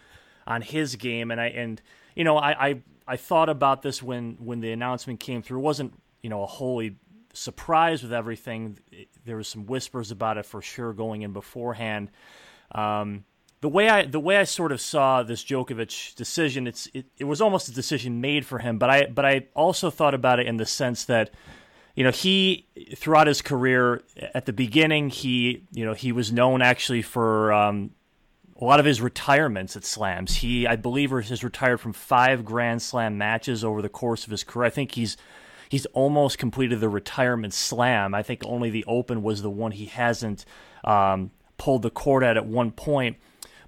on 0.46 0.60
his 0.60 0.96
game, 0.96 1.30
and 1.30 1.40
I 1.40 1.46
and 1.46 1.80
you 2.14 2.24
know 2.24 2.36
I 2.36 2.68
I, 2.68 2.82
I 3.06 3.16
thought 3.16 3.48
about 3.48 3.82
this 3.82 4.02
when 4.02 4.36
when 4.40 4.60
the 4.60 4.72
announcement 4.72 5.20
came 5.20 5.42
through. 5.42 5.58
It 5.58 5.62
wasn't 5.62 5.94
you 6.22 6.30
know 6.30 6.42
a 6.42 6.46
holy 6.46 6.96
surprise 7.32 8.02
with 8.02 8.12
everything. 8.12 8.78
There 9.24 9.36
was 9.36 9.48
some 9.48 9.66
whispers 9.66 10.10
about 10.10 10.38
it 10.38 10.46
for 10.46 10.62
sure 10.62 10.92
going 10.92 11.22
in 11.22 11.32
beforehand. 11.32 12.10
Um, 12.72 13.24
the 13.60 13.68
way 13.68 13.88
I 13.88 14.04
the 14.04 14.20
way 14.20 14.36
I 14.36 14.44
sort 14.44 14.72
of 14.72 14.80
saw 14.80 15.22
this 15.22 15.44
Djokovic 15.44 16.14
decision, 16.14 16.66
it's 16.66 16.88
it, 16.94 17.06
it 17.18 17.24
was 17.24 17.40
almost 17.40 17.68
a 17.68 17.72
decision 17.72 18.20
made 18.20 18.46
for 18.46 18.58
him. 18.58 18.78
But 18.78 18.90
I 18.90 19.06
but 19.06 19.24
I 19.24 19.46
also 19.54 19.90
thought 19.90 20.14
about 20.14 20.40
it 20.40 20.46
in 20.46 20.56
the 20.56 20.66
sense 20.66 21.04
that 21.06 21.30
you 21.98 22.04
know, 22.04 22.12
he 22.12 22.68
throughout 22.94 23.26
his 23.26 23.42
career 23.42 24.02
at 24.32 24.46
the 24.46 24.52
beginning, 24.52 25.10
he 25.10 25.64
you 25.72 25.84
know 25.84 25.94
he 25.94 26.12
was 26.12 26.30
known 26.30 26.62
actually 26.62 27.02
for 27.02 27.52
um, 27.52 27.90
a 28.56 28.64
lot 28.64 28.78
of 28.78 28.86
his 28.86 29.00
retirements 29.00 29.74
at 29.74 29.84
slams. 29.84 30.36
He, 30.36 30.64
I 30.64 30.76
believe, 30.76 31.10
has 31.10 31.42
retired 31.42 31.80
from 31.80 31.92
five 31.92 32.44
Grand 32.44 32.82
Slam 32.82 33.18
matches 33.18 33.64
over 33.64 33.82
the 33.82 33.88
course 33.88 34.24
of 34.24 34.30
his 34.30 34.44
career. 34.44 34.66
I 34.66 34.70
think 34.70 34.92
he's 34.92 35.16
he's 35.68 35.86
almost 35.86 36.38
completed 36.38 36.80
the 36.80 36.88
retirement 36.88 37.54
slam. 37.54 38.14
I 38.14 38.22
think 38.22 38.42
only 38.44 38.70
the 38.70 38.84
Open 38.86 39.22
was 39.22 39.42
the 39.42 39.50
one 39.50 39.72
he 39.72 39.86
hasn't 39.86 40.44
um, 40.84 41.30
pulled 41.56 41.82
the 41.82 41.90
cord 41.90 42.24
at 42.24 42.36
at 42.36 42.46
one 42.46 42.70
point. 42.70 43.16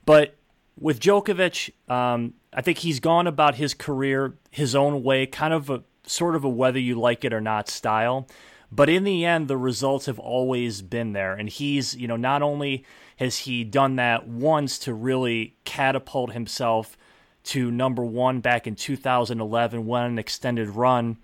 But 0.04 0.36
with 0.78 1.00
Djokovic, 1.00 1.70
um, 1.90 2.34
I 2.52 2.62
think 2.62 2.78
he's 2.78 3.00
gone 3.00 3.26
about 3.26 3.56
his 3.56 3.74
career 3.74 4.34
his 4.50 4.74
own 4.74 5.02
way, 5.02 5.26
kind 5.26 5.54
of 5.54 5.70
a, 5.70 5.82
sort 6.04 6.34
of 6.34 6.44
a 6.44 6.48
whether 6.48 6.78
you 6.78 6.98
like 6.98 7.24
it 7.24 7.32
or 7.32 7.40
not 7.40 7.68
style. 7.68 8.26
But 8.72 8.88
in 8.88 9.04
the 9.04 9.24
end, 9.24 9.48
the 9.48 9.56
results 9.56 10.06
have 10.06 10.18
always 10.18 10.80
been 10.82 11.12
there. 11.12 11.34
And 11.34 11.48
he's, 11.48 11.96
you 11.96 12.06
know, 12.06 12.16
not 12.16 12.42
only 12.42 12.84
has 13.16 13.38
he 13.38 13.64
done 13.64 13.96
that 13.96 14.26
once 14.28 14.78
to 14.80 14.94
really 14.94 15.56
catapult 15.64 16.32
himself 16.32 16.96
to 17.42 17.70
number 17.70 18.04
one 18.04 18.40
back 18.40 18.66
in 18.66 18.76
2011, 18.76 19.86
won 19.86 20.04
an 20.04 20.18
extended 20.18 20.68
run, 20.68 21.16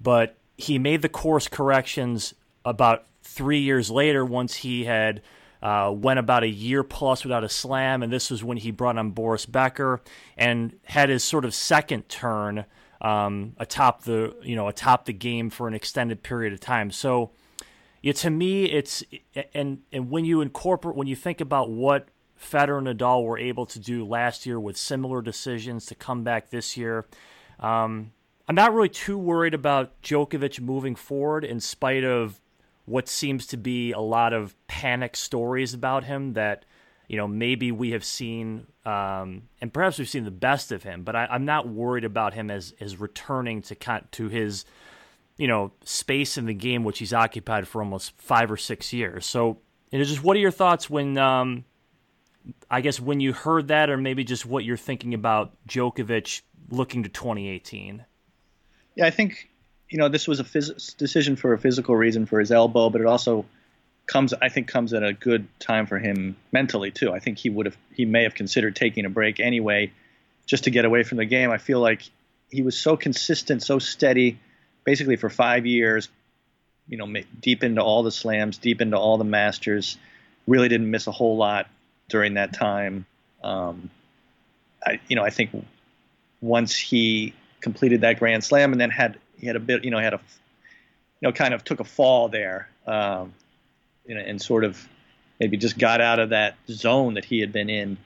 but 0.00 0.36
he 0.56 0.78
made 0.78 1.02
the 1.02 1.08
course 1.08 1.48
corrections 1.48 2.34
about 2.64 3.06
three 3.22 3.60
years 3.60 3.90
later 3.90 4.24
once 4.24 4.56
he 4.56 4.84
had 4.84 5.22
uh, 5.62 5.92
went 5.94 6.18
about 6.18 6.42
a 6.42 6.48
year 6.48 6.82
plus 6.82 7.22
without 7.24 7.44
a 7.44 7.48
slam, 7.48 8.02
and 8.02 8.12
this 8.12 8.30
was 8.30 8.42
when 8.42 8.56
he 8.56 8.70
brought 8.70 8.96
on 8.96 9.10
Boris 9.10 9.46
Becker 9.46 10.00
and 10.36 10.78
had 10.84 11.08
his 11.08 11.22
sort 11.22 11.44
of 11.44 11.54
second 11.54 12.08
turn 12.08 12.64
um, 13.02 13.54
atop 13.58 14.04
the 14.04 14.34
you 14.42 14.56
know 14.56 14.68
atop 14.68 15.04
the 15.04 15.12
game 15.12 15.50
for 15.50 15.68
an 15.68 15.74
extended 15.74 16.22
period 16.22 16.52
of 16.52 16.60
time. 16.60 16.90
So, 16.90 17.30
yeah, 18.02 18.12
to 18.14 18.30
me, 18.30 18.64
it's 18.64 19.04
and 19.54 19.82
and 19.92 20.10
when 20.10 20.24
you 20.24 20.40
incorporate 20.40 20.96
when 20.96 21.06
you 21.06 21.16
think 21.16 21.40
about 21.40 21.70
what 21.70 22.08
Federer 22.40 22.78
and 22.78 22.86
Nadal 22.86 23.24
were 23.24 23.38
able 23.38 23.66
to 23.66 23.78
do 23.78 24.06
last 24.06 24.46
year 24.46 24.58
with 24.58 24.76
similar 24.76 25.20
decisions 25.20 25.86
to 25.86 25.94
come 25.94 26.24
back 26.24 26.50
this 26.50 26.76
year. 26.76 27.06
Um, 27.58 28.12
I'm 28.50 28.56
not 28.56 28.74
really 28.74 28.88
too 28.88 29.16
worried 29.16 29.54
about 29.54 30.02
Djokovic 30.02 30.58
moving 30.60 30.96
forward, 30.96 31.44
in 31.44 31.60
spite 31.60 32.02
of 32.02 32.40
what 32.84 33.06
seems 33.06 33.46
to 33.46 33.56
be 33.56 33.92
a 33.92 34.00
lot 34.00 34.32
of 34.32 34.56
panic 34.66 35.14
stories 35.14 35.72
about 35.72 36.02
him 36.02 36.32
that 36.32 36.64
you 37.06 37.16
know, 37.16 37.28
maybe 37.28 37.70
we 37.70 37.92
have 37.92 38.04
seen, 38.04 38.66
um, 38.84 39.42
and 39.60 39.72
perhaps 39.72 40.00
we've 40.00 40.08
seen 40.08 40.24
the 40.24 40.32
best 40.32 40.72
of 40.72 40.82
him, 40.82 41.04
but 41.04 41.14
I, 41.14 41.28
am 41.30 41.44
not 41.44 41.68
worried 41.68 42.02
about 42.02 42.34
him 42.34 42.50
as 42.50 42.74
as 42.80 42.98
returning 42.98 43.62
to 43.62 43.76
to 44.10 44.28
his, 44.28 44.64
you 45.36 45.46
know, 45.46 45.70
space 45.84 46.36
in 46.36 46.46
the 46.46 46.54
game 46.54 46.82
which 46.82 46.98
he's 46.98 47.12
occupied 47.12 47.68
for 47.68 47.80
almost 47.80 48.20
five 48.20 48.50
or 48.50 48.56
six 48.56 48.92
years. 48.92 49.26
So 49.26 49.58
And 49.92 50.04
just 50.04 50.24
what 50.24 50.36
are 50.36 50.40
your 50.40 50.50
thoughts 50.50 50.90
when, 50.90 51.16
um, 51.18 51.64
I 52.68 52.80
guess, 52.80 52.98
when 52.98 53.20
you 53.20 53.32
heard 53.32 53.68
that, 53.68 53.90
or 53.90 53.96
maybe 53.96 54.24
just 54.24 54.44
what 54.44 54.64
you're 54.64 54.76
thinking 54.76 55.14
about 55.14 55.52
Djokovic 55.68 56.42
looking 56.68 57.04
to 57.04 57.08
2018? 57.08 58.06
Yeah, 59.00 59.06
I 59.06 59.10
think 59.10 59.48
you 59.88 59.96
know 59.96 60.10
this 60.10 60.28
was 60.28 60.40
a 60.40 60.44
phys- 60.44 60.94
decision 60.98 61.34
for 61.34 61.54
a 61.54 61.58
physical 61.58 61.96
reason 61.96 62.26
for 62.26 62.38
his 62.38 62.52
elbow, 62.52 62.90
but 62.90 63.00
it 63.00 63.06
also 63.06 63.46
comes, 64.06 64.34
I 64.34 64.50
think, 64.50 64.68
comes 64.68 64.92
at 64.92 65.02
a 65.02 65.14
good 65.14 65.48
time 65.58 65.86
for 65.86 65.98
him 65.98 66.36
mentally 66.52 66.90
too. 66.90 67.10
I 67.10 67.18
think 67.18 67.38
he 67.38 67.48
would 67.48 67.64
have, 67.64 67.78
he 67.94 68.04
may 68.04 68.24
have 68.24 68.34
considered 68.34 68.76
taking 68.76 69.06
a 69.06 69.08
break 69.08 69.40
anyway, 69.40 69.90
just 70.44 70.64
to 70.64 70.70
get 70.70 70.84
away 70.84 71.02
from 71.02 71.16
the 71.16 71.24
game. 71.24 71.50
I 71.50 71.56
feel 71.56 71.80
like 71.80 72.02
he 72.50 72.60
was 72.60 72.76
so 72.78 72.94
consistent, 72.94 73.62
so 73.62 73.78
steady, 73.78 74.38
basically 74.84 75.16
for 75.16 75.30
five 75.30 75.64
years, 75.64 76.10
you 76.86 76.98
know, 76.98 77.10
deep 77.40 77.64
into 77.64 77.80
all 77.80 78.02
the 78.02 78.10
slams, 78.10 78.58
deep 78.58 78.82
into 78.82 78.98
all 78.98 79.16
the 79.16 79.24
masters. 79.24 79.96
Really 80.46 80.68
didn't 80.68 80.90
miss 80.90 81.06
a 81.06 81.12
whole 81.12 81.38
lot 81.38 81.68
during 82.10 82.34
that 82.34 82.52
time. 82.52 83.06
Um, 83.42 83.88
I, 84.84 85.00
you 85.08 85.16
know, 85.16 85.24
I 85.24 85.30
think 85.30 85.52
once 86.42 86.76
he 86.76 87.32
completed 87.60 88.02
that 88.02 88.18
Grand 88.18 88.44
Slam 88.44 88.72
and 88.72 88.80
then 88.80 88.90
had 88.90 89.18
he 89.38 89.46
had 89.46 89.56
a 89.56 89.60
bit, 89.60 89.84
you 89.84 89.90
know, 89.90 89.98
had 89.98 90.14
a, 90.14 90.20
you 91.20 91.28
know, 91.28 91.32
kind 91.32 91.54
of 91.54 91.64
took 91.64 91.80
a 91.80 91.84
fall 91.84 92.28
there, 92.28 92.68
um, 92.86 93.32
you 94.06 94.14
know, 94.14 94.20
and 94.20 94.40
sort 94.40 94.64
of 94.64 94.88
maybe 95.38 95.56
just 95.56 95.78
got 95.78 96.00
out 96.00 96.18
of 96.18 96.30
that 96.30 96.56
zone 96.68 97.14
that 97.14 97.24
he 97.24 97.40
had 97.40 97.52
been 97.52 97.70
in, 97.70 97.96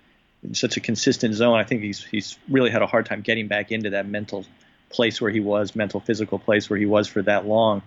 in 0.42 0.54
such 0.54 0.76
a 0.76 0.80
consistent 0.80 1.34
zone. 1.34 1.58
I 1.58 1.64
think 1.64 1.82
he's 1.82 2.02
he's 2.04 2.38
really 2.49 2.70
had 2.70 2.82
a 2.82 2.87
hard 2.87 3.06
time 3.06 3.23
getting 3.23 3.49
back 3.49 3.73
into 3.73 3.90
that 3.90 4.06
mental 4.06 4.44
place 4.90 5.20
where 5.20 5.30
he 5.30 5.40
was, 5.40 5.75
mental 5.75 6.00
physical 6.00 6.38
place 6.38 6.70
where 6.70 6.78
he 6.78 6.87
was 6.87 7.08
for 7.08 7.23
that 7.23 7.46
long 7.46 7.82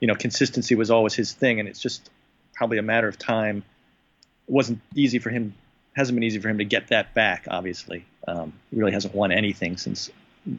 you 0.00 0.06
know, 0.06 0.14
consistency 0.14 0.74
was 0.74 0.90
always 0.90 1.14
his 1.14 1.32
thing, 1.32 1.60
and 1.60 1.68
it's 1.68 1.80
just 1.80 2.10
probably 2.54 2.78
a 2.78 2.82
matter 2.82 3.06
of 3.06 3.18
time. 3.18 3.58
It 4.48 4.52
wasn't 4.52 4.80
easy 4.94 5.18
for 5.18 5.30
him, 5.30 5.54
hasn't 5.94 6.16
been 6.16 6.24
easy 6.24 6.40
for 6.40 6.48
him 6.48 6.58
to 6.58 6.64
get 6.64 6.88
that 6.88 7.14
back. 7.14 7.46
Obviously, 7.48 8.06
um, 8.26 8.54
he 8.70 8.76
really 8.76 8.92
hasn't 8.92 9.14
won 9.14 9.30
anything 9.30 9.76
since 9.76 10.10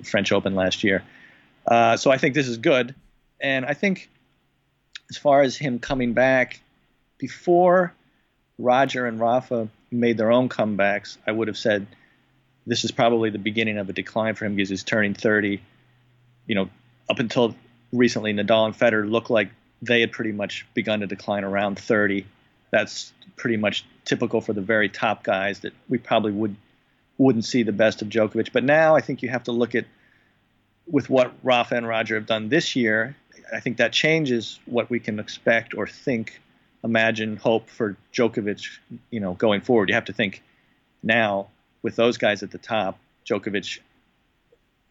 French 0.03 0.31
Open 0.31 0.55
last 0.55 0.83
year. 0.83 1.03
Uh, 1.65 1.97
so 1.97 2.11
I 2.11 2.17
think 2.17 2.33
this 2.33 2.47
is 2.47 2.57
good, 2.57 2.95
and 3.39 3.65
I 3.65 3.73
think 3.73 4.09
as 5.09 5.17
far 5.17 5.41
as 5.41 5.57
him 5.57 5.79
coming 5.79 6.13
back 6.13 6.59
before 7.17 7.93
Roger 8.57 9.05
and 9.05 9.19
Rafa 9.19 9.67
made 9.91 10.17
their 10.17 10.31
own 10.31 10.49
comebacks, 10.49 11.17
I 11.27 11.31
would 11.31 11.47
have 11.47 11.57
said 11.57 11.85
this 12.65 12.83
is 12.83 12.91
probably 12.91 13.29
the 13.29 13.39
beginning 13.39 13.77
of 13.77 13.89
a 13.89 13.93
decline 13.93 14.35
for 14.35 14.45
him 14.45 14.55
because 14.55 14.69
he's 14.69 14.83
turning 14.83 15.13
30. 15.13 15.61
You 16.47 16.55
know, 16.55 16.69
up 17.09 17.19
until 17.19 17.55
recently 17.91 18.33
Nadal 18.33 18.65
and 18.65 18.77
Federer 18.77 19.09
looked 19.09 19.29
like 19.29 19.49
they 19.81 20.01
had 20.01 20.11
pretty 20.11 20.31
much 20.31 20.65
begun 20.73 21.01
to 21.01 21.07
decline 21.07 21.43
around 21.43 21.77
30. 21.77 22.25
That's 22.71 23.11
pretty 23.35 23.57
much 23.57 23.85
typical 24.05 24.41
for 24.41 24.53
the 24.53 24.61
very 24.61 24.89
top 24.89 25.23
guys 25.23 25.59
that 25.61 25.73
we 25.89 25.97
probably 25.97 26.31
would 26.31 26.55
wouldn't 27.21 27.45
see 27.45 27.63
the 27.63 27.71
best 27.71 28.01
of 28.01 28.09
Djokovic. 28.09 28.51
But 28.51 28.63
now 28.63 28.95
I 28.95 29.01
think 29.01 29.21
you 29.21 29.29
have 29.29 29.43
to 29.43 29.51
look 29.51 29.75
at 29.75 29.85
with 30.87 31.09
what 31.09 31.31
Rafa 31.43 31.75
and 31.75 31.87
Roger 31.87 32.15
have 32.15 32.25
done 32.25 32.49
this 32.49 32.75
year. 32.75 33.15
I 33.53 33.59
think 33.59 33.77
that 33.77 33.93
changes 33.93 34.59
what 34.65 34.89
we 34.89 34.99
can 34.99 35.19
expect 35.19 35.75
or 35.75 35.85
think, 35.85 36.39
imagine, 36.83 37.37
hope 37.37 37.69
for 37.69 37.95
Djokovic. 38.11 38.65
You 39.11 39.19
know, 39.19 39.33
going 39.33 39.61
forward, 39.61 39.89
you 39.89 39.95
have 39.95 40.05
to 40.05 40.13
think 40.13 40.41
now 41.03 41.49
with 41.83 41.95
those 41.95 42.17
guys 42.17 42.41
at 42.41 42.51
the 42.51 42.57
top. 42.57 42.97
Djokovic, 43.25 43.79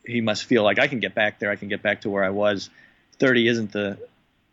he 0.06 0.20
must 0.20 0.44
feel 0.44 0.62
like 0.62 0.78
I 0.78 0.87
can 0.87 1.00
get 1.00 1.14
back 1.14 1.40
there. 1.40 1.50
I 1.50 1.56
can 1.56 1.68
get 1.68 1.82
back 1.82 2.02
to 2.02 2.10
where 2.10 2.22
I 2.22 2.30
was 2.30 2.70
30 3.18 3.49
isn't 3.49 3.72
the 3.72 3.99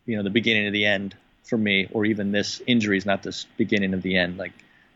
you 0.05 0.17
know 0.17 0.23
the 0.23 0.29
beginning 0.29 0.67
of 0.67 0.73
the 0.73 0.85
end 0.85 1.15
for 1.43 1.57
me, 1.57 1.87
or 1.91 2.05
even 2.05 2.31
this 2.31 2.61
injury 2.67 2.97
is 2.97 3.05
not 3.05 3.23
the 3.23 3.45
beginning 3.55 3.93
of 3.93 4.01
the 4.01 4.17
end. 4.17 4.37
Like 4.37 4.51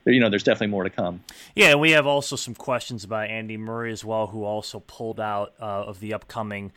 you 0.06 0.20
know, 0.20 0.30
there's 0.30 0.44
definitely 0.44 0.68
more 0.68 0.84
to 0.84 0.90
come. 0.90 1.24
Yeah, 1.56 1.72
and 1.72 1.80
we 1.80 1.92
have 1.92 2.08
also 2.08 2.36
some 2.36 2.56
questions 2.56 3.04
about 3.04 3.30
Andy 3.30 3.58
Murray 3.58 3.92
as 3.92 4.04
well, 4.04 4.28
who 4.28 4.44
also 4.44 4.80
pulled 4.80 5.20
out 5.20 5.54
uh, 5.60 5.66
of 5.66 6.00
the 6.00 6.14
upcoming 6.14 6.72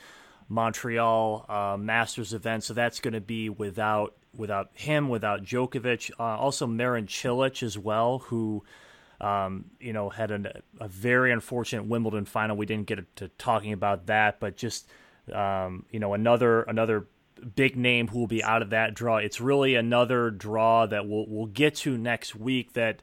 Montreal 0.48 1.46
uh, 1.48 1.76
Masters 1.78 2.34
event. 2.34 2.64
So 2.64 2.74
that's 2.74 3.00
going 3.00 3.14
to 3.14 3.20
be 3.20 3.48
without 3.48 4.14
without 4.37 4.70
him, 4.74 5.08
without 5.08 5.44
Djokovic. 5.44 6.10
Uh, 6.18 6.22
also, 6.22 6.66
Marin 6.66 7.06
Cilic 7.06 7.62
as 7.62 7.78
well, 7.78 8.18
who 8.18 8.64
um, 9.20 9.66
you 9.80 9.92
know 9.92 10.10
had 10.10 10.30
a, 10.30 10.62
a 10.80 10.88
very 10.88 11.32
unfortunate 11.32 11.84
Wimbledon 11.84 12.24
final. 12.24 12.56
We 12.56 12.66
didn't 12.66 12.87
get 12.87 13.16
to 13.16 13.28
talking 13.28 13.72
about 13.72 14.06
that, 14.06 14.40
but 14.40 14.56
just 14.56 14.87
um, 15.32 15.87
you 15.90 16.00
know, 16.00 16.14
another 16.14 16.62
another 16.62 17.06
big 17.56 17.76
name 17.76 18.08
who 18.08 18.20
will 18.20 18.26
be 18.26 18.42
out 18.42 18.62
of 18.62 18.70
that 18.70 18.94
draw. 18.94 19.16
It's 19.16 19.40
really 19.40 19.74
another 19.74 20.30
draw 20.30 20.87
that 20.87 21.06
we'll 21.06 21.26
we'll 21.28 21.46
get 21.46 21.76
to 21.76 21.96
next 21.96 22.34
week. 22.34 22.74
That 22.74 23.02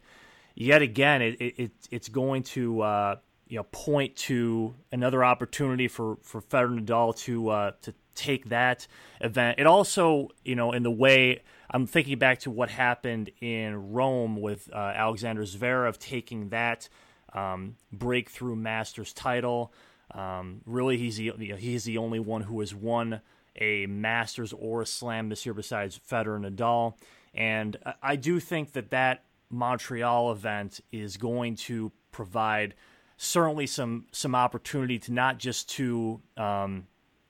yet 0.55 0.81
again, 0.81 1.21
it, 1.21 1.35
it 1.39 1.71
it's 1.89 2.09
going 2.09 2.43
to 2.43 2.81
uh, 2.81 3.15
you 3.47 3.57
know 3.57 3.63
point 3.71 4.15
to 4.15 4.75
another 4.91 5.23
opportunity 5.23 5.87
for 5.87 6.17
for 6.21 6.41
Federer 6.41 6.79
Nadal 6.79 7.15
to 7.19 7.49
uh, 7.49 7.71
to 7.81 7.93
take 8.15 8.49
that 8.49 8.87
event. 9.19 9.59
It 9.59 9.67
also 9.67 10.29
you 10.43 10.55
know 10.55 10.71
in 10.71 10.83
the 10.83 10.91
way. 10.91 11.41
I'm 11.73 11.87
thinking 11.87 12.19
back 12.19 12.39
to 12.39 12.51
what 12.51 12.69
happened 12.69 13.31
in 13.39 13.93
Rome 13.93 14.41
with 14.41 14.69
uh, 14.73 14.75
Alexander 14.75 15.43
Zverev 15.43 15.97
taking 15.97 16.49
that 16.49 16.89
um, 17.33 17.77
breakthrough 17.93 18.57
Masters 18.57 19.13
title. 19.13 19.71
Um, 20.13 20.61
really, 20.65 20.97
he's 20.97 21.17
the 21.17 21.31
he's 21.57 21.85
the 21.85 21.97
only 21.97 22.19
one 22.19 22.41
who 22.41 22.59
has 22.59 22.75
won 22.75 23.21
a 23.55 23.85
Masters 23.85 24.53
or 24.53 24.81
a 24.81 24.85
Slam 24.85 25.29
this 25.29 25.45
year 25.45 25.53
besides 25.53 25.99
Federer 25.99 26.35
and 26.35 26.57
Nadal. 26.57 26.95
And 27.33 27.77
I 28.03 28.17
do 28.17 28.39
think 28.39 28.73
that 28.73 28.91
that 28.91 29.23
Montreal 29.51 30.31
event 30.31 30.79
is 30.91 31.17
going 31.17 31.55
to 31.55 31.91
provide 32.11 32.75
certainly 33.17 33.67
some 33.67 34.05
some 34.11 34.35
opportunity 34.35 34.97
to 34.99 35.11
not 35.11 35.37
just 35.37 35.69
to 35.69 36.21
um, 36.37 36.87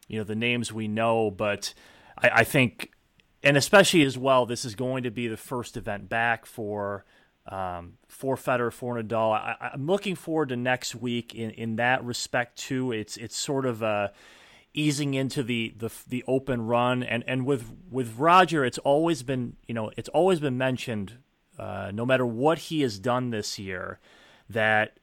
you 0.08 0.18
know 0.18 0.24
the 0.24 0.36
names 0.36 0.72
we 0.72 0.88
know, 0.88 1.32
but 1.32 1.74
I, 2.18 2.30
I 2.30 2.44
think, 2.44 2.92
and 3.44 3.58
especially 3.58 4.04
as 4.04 4.18
well, 4.18 4.46
this 4.46 4.66
is 4.66 4.76
going 4.76 5.04
to 5.04 5.12
be 5.12 5.28
the 5.28 5.38
first 5.38 5.78
event 5.78 6.10
back 6.10 6.46
for 6.46 7.06
um, 7.48 7.94
for 8.08 8.36
Federer, 8.36 8.72
for 8.72 8.96
Nadal. 8.96 9.34
I, 9.34 9.72
am 9.74 9.88
looking 9.88 10.16
forward 10.16 10.50
to 10.50 10.56
next 10.56 10.96
week 10.96 11.34
in, 11.34 11.52
in 11.52 11.76
that 11.78 12.04
respect 12.04 12.58
too. 12.58 12.92
It's 12.92 13.18
it's 13.18 13.36
sort 13.36 13.66
of 13.66 13.82
uh, 13.82 14.10
easing 14.74 15.14
into 15.14 15.44
the, 15.44 15.74
the 15.78 15.92
the 16.08 16.24
open 16.28 16.68
run, 16.68 17.04
and 17.04 17.24
and 17.28 17.46
with 17.46 17.72
with 17.90 18.18
Roger, 18.18 18.64
it's 18.64 18.78
always 18.80 19.24
been 19.24 19.56
you 19.68 19.74
know 19.74 19.92
it's 19.98 20.10
always 20.10 20.40
been 20.40 20.58
mentioned, 20.58 21.18
uh, 21.62 21.92
no 21.94 22.06
matter 22.06 22.26
what 22.26 22.58
he 22.58 22.82
has 22.82 22.98
done 22.98 23.30
this 23.30 23.60
year, 23.60 24.00
that 24.50 24.98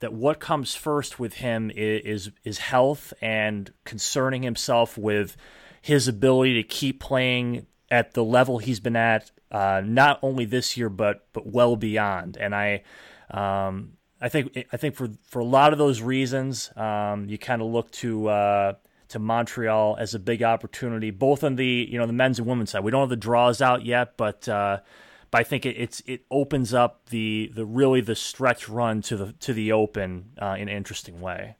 that 0.00 0.12
what 0.12 0.40
comes 0.40 0.74
first 0.74 1.18
with 1.18 1.34
him 1.34 1.70
is, 1.70 2.26
is 2.26 2.30
is 2.44 2.58
health 2.58 3.14
and 3.22 3.72
concerning 3.84 4.42
himself 4.42 4.98
with 4.98 5.36
his 5.80 6.08
ability 6.08 6.54
to 6.54 6.62
keep 6.64 6.98
playing 6.98 7.66
at 7.88 8.14
the 8.14 8.24
level 8.24 8.58
he's 8.58 8.80
been 8.80 8.96
at 8.96 9.30
uh, 9.52 9.80
not 9.84 10.18
only 10.22 10.44
this 10.44 10.76
year 10.76 10.88
but 10.88 11.28
but 11.32 11.46
well 11.46 11.76
beyond. 11.76 12.36
And 12.36 12.52
I 12.52 12.82
um, 13.30 13.92
I 14.20 14.28
think 14.28 14.66
I 14.72 14.76
think 14.76 14.96
for 14.96 15.08
for 15.22 15.38
a 15.38 15.44
lot 15.44 15.72
of 15.72 15.78
those 15.78 16.02
reasons, 16.02 16.76
um, 16.76 17.28
you 17.28 17.38
kind 17.38 17.62
of 17.62 17.68
look 17.68 17.92
to 17.92 18.28
uh, 18.28 18.72
to 19.10 19.20
Montreal 19.20 19.96
as 20.00 20.14
a 20.14 20.18
big 20.18 20.42
opportunity, 20.42 21.12
both 21.12 21.44
on 21.44 21.54
the 21.54 21.86
you 21.88 21.96
know 21.96 22.06
the 22.06 22.12
men's 22.12 22.40
and 22.40 22.48
women's 22.48 22.72
side. 22.72 22.82
We 22.82 22.90
don't 22.90 23.02
have 23.02 23.08
the 23.08 23.16
draws 23.16 23.62
out 23.62 23.84
yet, 23.84 24.16
but 24.16 24.48
uh, 24.48 24.80
but 25.30 25.40
I 25.40 25.44
think 25.44 25.66
it, 25.66 25.76
it's 25.76 26.02
it 26.06 26.22
opens 26.30 26.74
up 26.74 27.08
the 27.10 27.50
the 27.54 27.64
really 27.64 28.00
the 28.00 28.14
stretch 28.14 28.68
run 28.68 29.02
to 29.02 29.16
the 29.16 29.32
to 29.40 29.52
the 29.52 29.72
Open 29.72 30.32
uh, 30.40 30.56
in 30.58 30.68
an 30.68 30.76
interesting 30.76 31.20
way. 31.20 31.56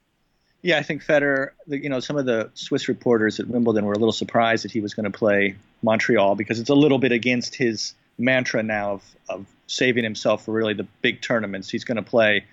Yeah, 0.62 0.78
I 0.78 0.82
think 0.82 1.04
Federer. 1.04 1.50
You 1.66 1.88
know, 1.88 2.00
some 2.00 2.16
of 2.16 2.26
the 2.26 2.50
Swiss 2.54 2.88
reporters 2.88 3.38
at 3.38 3.46
Wimbledon 3.46 3.84
were 3.84 3.92
a 3.92 3.98
little 3.98 4.12
surprised 4.12 4.64
that 4.64 4.72
he 4.72 4.80
was 4.80 4.94
going 4.94 5.10
to 5.10 5.16
play 5.16 5.56
Montreal 5.82 6.34
because 6.34 6.58
it's 6.58 6.70
a 6.70 6.74
little 6.74 6.98
bit 6.98 7.12
against 7.12 7.54
his 7.54 7.94
mantra 8.18 8.62
now 8.62 8.92
of, 8.92 9.02
of 9.28 9.46
saving 9.66 10.04
himself 10.04 10.44
for 10.44 10.52
really 10.52 10.74
the 10.74 10.86
big 11.02 11.20
tournaments. 11.20 11.68
He's 11.68 11.84
going 11.84 11.96
to 11.96 12.02
play 12.02 12.44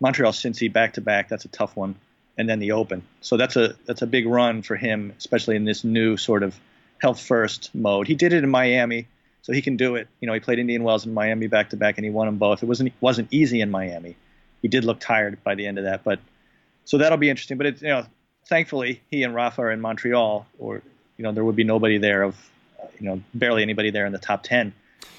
Montreal 0.00 0.32
Cincy 0.32 0.72
back 0.72 0.94
to 0.94 1.00
back. 1.00 1.28
That's 1.28 1.44
a 1.44 1.48
tough 1.48 1.76
one, 1.76 1.94
and 2.36 2.48
then 2.48 2.58
the 2.58 2.72
Open. 2.72 3.02
So 3.20 3.36
that's 3.36 3.56
a 3.56 3.76
that's 3.86 4.02
a 4.02 4.06
big 4.06 4.26
run 4.26 4.62
for 4.62 4.76
him, 4.76 5.12
especially 5.16 5.56
in 5.56 5.64
this 5.64 5.84
new 5.84 6.16
sort 6.16 6.42
of 6.42 6.58
health 7.00 7.20
first 7.20 7.74
mode. 7.74 8.06
He 8.06 8.14
did 8.14 8.32
it 8.32 8.42
in 8.44 8.50
Miami, 8.50 9.06
so 9.44 9.52
he 9.52 9.60
can 9.60 9.76
do 9.76 9.94
it. 9.94 10.08
You 10.20 10.26
know, 10.26 10.32
he 10.32 10.40
played 10.40 10.58
Indian 10.58 10.82
Wells 10.84 11.04
and 11.04 11.14
Miami 11.14 11.48
back 11.48 11.68
to 11.70 11.76
back, 11.76 11.98
and 11.98 12.04
he 12.04 12.10
won 12.10 12.26
them 12.26 12.38
both. 12.38 12.62
It 12.62 12.66
wasn't 12.66 12.94
wasn't 13.02 13.28
easy 13.30 13.60
in 13.60 13.70
Miami. 13.70 14.16
He 14.62 14.68
did 14.68 14.84
look 14.84 15.00
tired 15.00 15.44
by 15.44 15.54
the 15.54 15.66
end 15.66 15.76
of 15.76 15.84
that, 15.84 16.02
but 16.02 16.18
so 16.86 16.96
that'll 16.96 17.18
be 17.18 17.28
interesting. 17.28 17.58
But 17.58 17.66
it's 17.66 17.82
you 17.82 17.88
know, 17.88 18.06
thankfully 18.46 19.02
he 19.10 19.22
and 19.22 19.34
Rafa 19.34 19.60
are 19.60 19.70
in 19.70 19.82
Montreal, 19.82 20.46
or 20.58 20.80
you 21.18 21.22
know, 21.22 21.32
there 21.32 21.44
would 21.44 21.56
be 21.56 21.64
nobody 21.64 21.98
there 21.98 22.22
of 22.22 22.36
you 22.98 23.06
know 23.06 23.20
barely 23.34 23.62
anybody 23.62 23.90
there 23.90 24.06
in 24.06 24.12
the 24.12 24.18
top 24.18 24.44
ten. 24.44 24.72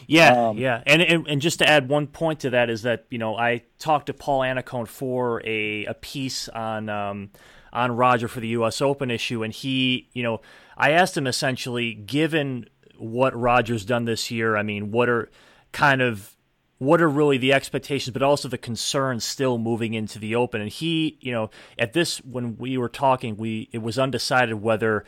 Yeah, 0.08 0.50
um, 0.50 0.58
yeah, 0.58 0.82
and, 0.88 1.04
and 1.04 1.28
and 1.28 1.40
just 1.40 1.60
to 1.60 1.70
add 1.70 1.88
one 1.88 2.08
point 2.08 2.40
to 2.40 2.50
that 2.50 2.72
is 2.72 2.82
that 2.82 3.06
you 3.12 3.20
know 3.20 3.38
I 3.38 3.62
talked 3.78 4.08
to 4.08 4.14
Paul 4.16 4.40
Annacone 4.40 4.88
for 4.88 5.44
a 5.46 5.86
a 5.86 5.94
piece 5.94 6.50
on 6.50 6.90
um, 6.90 7.30
on 7.72 7.96
Roger 7.96 8.28
for 8.28 8.40
the 8.40 8.48
U.S. 8.50 8.82
Open 8.82 9.12
issue, 9.12 9.44
and 9.44 9.54
he 9.54 10.10
you 10.14 10.24
know 10.24 10.42
I 10.78 10.92
asked 10.92 11.16
him 11.16 11.28
essentially, 11.28 11.94
given 11.94 12.68
what 12.97 13.36
Roger's 13.36 13.86
done 13.86 14.05
this 14.05 14.31
year. 14.31 14.55
I 14.55 14.63
mean, 14.63 14.91
what 14.91 15.10
are 15.10 15.29
kind 15.71 16.01
of 16.01 16.36
what 16.77 17.01
are 17.01 17.10
really 17.10 17.38
the 17.38 17.53
expectations, 17.53 18.13
but 18.13 18.21
also 18.21 18.47
the 18.47 18.58
concerns 18.58 19.23
still 19.23 19.58
moving 19.58 19.93
into 19.93 20.19
the 20.19 20.36
open. 20.36 20.62
And 20.62 20.69
he, 20.69 21.17
you 21.21 21.31
know, 21.31 21.49
at 21.79 21.93
this 21.93 22.17
when 22.19 22.58
we 22.58 22.77
were 22.77 22.89
talking, 22.89 23.38
we 23.38 23.69
it 23.71 23.81
was 23.81 23.97
undecided 23.97 24.62
whether 24.62 25.05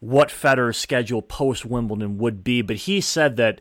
what 0.00 0.28
Federer's 0.28 0.76
schedule 0.76 1.22
post 1.22 1.64
Wimbledon 1.64 2.18
would 2.18 2.44
be, 2.44 2.62
but 2.62 2.76
he 2.76 3.00
said 3.00 3.36
that 3.36 3.60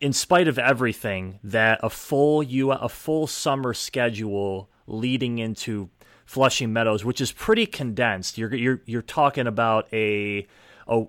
in 0.00 0.12
spite 0.12 0.48
of 0.48 0.58
everything, 0.58 1.40
that 1.42 1.80
a 1.82 1.90
full 1.90 2.42
U 2.42 2.72
a 2.72 2.88
full 2.88 3.26
summer 3.26 3.72
schedule 3.74 4.68
leading 4.86 5.38
into 5.38 5.90
Flushing 6.26 6.72
Meadows, 6.72 7.04
which 7.04 7.20
is 7.20 7.32
pretty 7.32 7.66
condensed. 7.66 8.38
You're 8.38 8.54
you're 8.54 8.82
you're 8.86 9.02
talking 9.02 9.46
about 9.46 9.92
a 9.92 10.46
a 10.86 11.04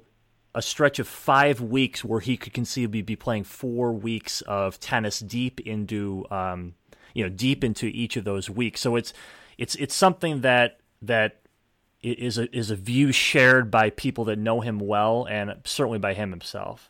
a 0.55 0.61
stretch 0.61 0.99
of 0.99 1.07
five 1.07 1.59
weeks 1.59 2.03
where 2.03 2.21
he 2.21 2.37
could 2.37 2.53
conceivably 2.53 3.01
be 3.01 3.15
playing 3.15 3.43
four 3.43 3.91
weeks 3.91 4.41
of 4.41 4.79
tennis 4.79 5.19
deep 5.19 5.59
into 5.59 6.25
um, 6.31 6.73
you 7.13 7.23
know 7.23 7.29
deep 7.29 7.63
into 7.63 7.87
each 7.87 8.15
of 8.15 8.23
those 8.23 8.49
weeks. 8.49 8.81
So 8.81 8.95
it's 8.95 9.13
it's 9.57 9.75
it's 9.75 9.93
something 9.93 10.41
that 10.41 10.79
that 11.01 11.41
is 12.01 12.37
a 12.37 12.55
is 12.55 12.71
a 12.71 12.75
view 12.75 13.11
shared 13.11 13.69
by 13.69 13.89
people 13.89 14.25
that 14.25 14.39
know 14.39 14.61
him 14.61 14.79
well 14.79 15.27
and 15.29 15.55
certainly 15.65 15.99
by 15.99 16.13
him 16.13 16.31
himself. 16.31 16.89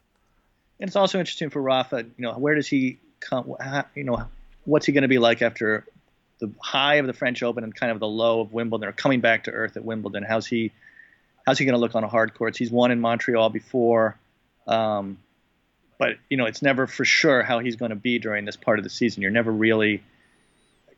And 0.80 0.88
it's 0.88 0.96
also 0.96 1.20
interesting 1.20 1.50
for 1.50 1.62
Rafa. 1.62 1.98
You 1.98 2.12
know, 2.18 2.34
where 2.34 2.54
does 2.54 2.68
he 2.68 3.00
come? 3.20 3.56
You 3.96 4.04
know, 4.04 4.28
what's 4.66 4.86
he 4.86 4.92
going 4.92 5.02
to 5.02 5.08
be 5.08 5.20
like 5.20 5.42
after 5.42 5.86
the 6.40 6.52
high 6.62 6.96
of 6.96 7.08
the 7.08 7.14
French 7.14 7.42
Open 7.42 7.64
and 7.64 7.74
kind 7.74 7.92
of 7.92 8.00
the 8.00 8.08
low 8.08 8.42
of 8.42 8.54
Wimbledon, 8.54 8.90
or 8.90 8.92
coming 8.92 9.22
back 9.22 9.46
to 9.46 9.52
earth 9.52 9.76
at 9.76 9.84
Wimbledon? 9.84 10.24
How's 10.24 10.46
he? 10.46 10.72
How's 11.46 11.58
he 11.58 11.66
going 11.66 11.74
to 11.74 11.80
look 11.80 11.96
on 11.96 12.04
a 12.04 12.08
hard 12.08 12.34
courts? 12.34 12.58
He's 12.58 12.72
won 12.72 12.92
in 12.92 13.00
Montreal 13.00 13.50
before, 13.50 14.18
um, 14.68 15.18
but 15.98 16.18
you 16.30 16.38
know 16.38 16.46
it's 16.46 16.62
never 16.62 16.88
for 16.88 17.06
sure 17.06 17.44
how 17.44 17.60
he's 17.60 17.76
going 17.76 17.92
to 17.92 17.96
be 17.96 18.20
during 18.20 18.46
this 18.46 18.56
part 18.56 18.80
of 18.80 18.84
the 18.84 18.90
season. 18.90 19.22
You're 19.22 19.32
never 19.32 19.52
really, 19.52 20.04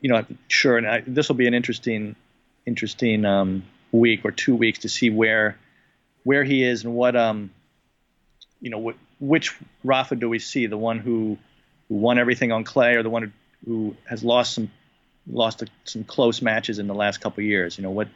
you 0.00 0.10
know, 0.10 0.24
sure. 0.48 0.78
And 0.78 1.14
this 1.14 1.28
will 1.28 1.36
be 1.36 1.46
an 1.46 1.54
interesting, 1.54 2.16
interesting 2.66 3.24
um, 3.24 3.64
week 3.92 4.24
or 4.24 4.30
two 4.30 4.56
weeks 4.56 4.80
to 4.80 4.88
see 4.88 5.10
where 5.10 5.56
where 6.24 6.44
he 6.44 6.62
is 6.62 6.84
and 6.84 6.94
what 6.94 7.16
um, 7.16 7.50
you 8.60 8.70
know, 8.70 8.90
wh- 8.90 9.22
which 9.22 9.56
Rafa 9.84 10.16
do 10.16 10.28
we 10.28 10.38
see? 10.38 10.66
The 10.66 10.76
one 10.76 10.98
who, 10.98 11.38
who 11.88 11.94
won 11.94 12.18
everything 12.18 12.52
on 12.52 12.64
clay, 12.64 12.94
or 12.94 13.02
the 13.02 13.10
one 13.10 13.22
who, 13.22 13.30
who 13.66 13.96
has 14.04 14.22
lost 14.22 14.54
some 14.54 14.70
lost 15.30 15.62
a, 15.62 15.66
some 15.84 16.04
close 16.04 16.40
matches 16.40 16.78
in 16.78 16.86
the 16.86 16.94
last 16.94 17.20
couple 17.20 17.42
of 17.42 17.46
years? 17.46 17.78
You 17.78 17.82
know 17.82 17.90
what 17.90 18.08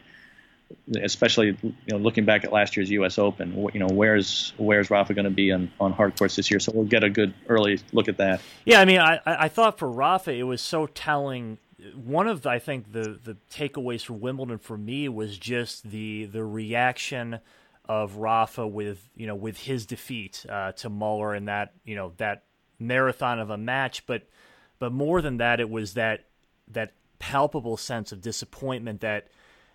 especially 1.01 1.57
you 1.61 1.73
know 1.87 1.97
looking 1.97 2.25
back 2.25 2.43
at 2.43 2.51
last 2.51 2.75
year's 2.75 2.89
U.S. 2.91 3.17
Open. 3.17 3.69
You 3.73 3.79
know, 3.79 3.87
where's 3.87 4.53
where's 4.57 4.89
Rafa 4.89 5.13
going 5.13 5.25
to 5.25 5.31
be 5.31 5.51
on 5.51 5.71
on 5.79 5.91
hard 5.91 6.17
courts 6.17 6.35
this 6.35 6.49
year? 6.51 6.59
So 6.59 6.71
we'll 6.73 6.85
get 6.85 7.03
a 7.03 7.09
good 7.09 7.33
early 7.47 7.79
look 7.91 8.07
at 8.07 8.17
that. 8.17 8.41
Yeah, 8.65 8.81
I 8.81 8.85
mean, 8.85 8.99
I 8.99 9.19
I 9.25 9.47
thought 9.47 9.77
for 9.77 9.89
Rafa 9.89 10.31
it 10.31 10.43
was 10.43 10.61
so 10.61 10.87
telling. 10.87 11.57
One 11.95 12.27
of 12.27 12.47
I 12.47 12.59
think 12.59 12.93
the 12.93 13.19
the 13.23 13.35
takeaways 13.51 14.05
for 14.05 14.13
Wimbledon 14.13 14.57
for 14.57 14.77
me 14.77 15.09
was 15.09 15.37
just 15.37 15.89
the 15.89 16.25
the 16.25 16.43
reaction 16.43 17.39
of 17.85 18.17
Rafa 18.17 18.65
with 18.65 19.09
you 19.15 19.27
know 19.27 19.35
with 19.35 19.57
his 19.57 19.85
defeat 19.85 20.45
uh, 20.47 20.71
to 20.73 20.89
Muller 20.89 21.35
in 21.35 21.45
that 21.45 21.73
you 21.83 21.95
know 21.95 22.13
that 22.17 22.43
marathon 22.79 23.39
of 23.39 23.49
a 23.49 23.57
match, 23.57 24.05
but 24.05 24.23
but 24.79 24.91
more 24.91 25.21
than 25.21 25.37
that, 25.37 25.59
it 25.59 25.69
was 25.69 25.93
that 25.95 26.25
that 26.69 26.93
palpable 27.19 27.77
sense 27.77 28.11
of 28.11 28.21
disappointment 28.21 29.01
that 29.01 29.27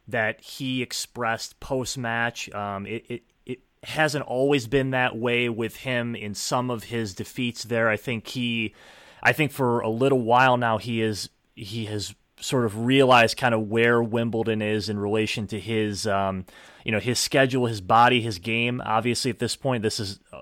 that 0.09 0.40
he 0.40 0.83
expressed 0.83 1.61
post 1.61 1.99
match. 1.99 2.51
Um, 2.53 2.87
it, 2.87 3.05
it, 3.09 3.23
it 3.47 3.61
hasn't 3.85 4.25
always 4.25 4.66
been 4.66 4.90
that 4.90 5.16
way 5.16 5.49
with 5.49 5.77
him 5.77 6.16
in 6.16 6.35
some 6.35 6.71
of 6.71 6.85
his 6.85 7.14
defeats. 7.14 7.64
There, 7.64 7.88
I 7.88 7.97
think 7.97 8.27
he, 8.29 8.75
I 9.23 9.33
think 9.33 9.53
for 9.53 9.81
a 9.81 9.88
little 9.88 10.21
while 10.21 10.57
now 10.57 10.79
he 10.79 11.03
is 11.03 11.29
he 11.55 11.87
has 11.87 12.14
sort 12.40 12.64
of 12.64 12.85
realized 12.85 13.37
kind 13.37 13.55
of 13.55 13.68
where 13.68 14.03
Wimbledon 14.03 14.62
is 14.62 14.88
in 14.88 14.99
relation 14.99 15.47
to 15.49 15.61
his 15.61 16.07
um, 16.07 16.47
you 16.85 16.92
know 16.92 17.01
his 17.01 17.18
schedule, 17.18 17.66
his 17.66 17.81
body, 17.81 18.21
his 18.21 18.38
game. 18.38 18.81
Obviously, 18.85 19.31
at 19.31 19.38
this 19.38 19.57
point, 19.57 19.83
this 19.83 20.01
is 20.01 20.21
uh, 20.33 20.40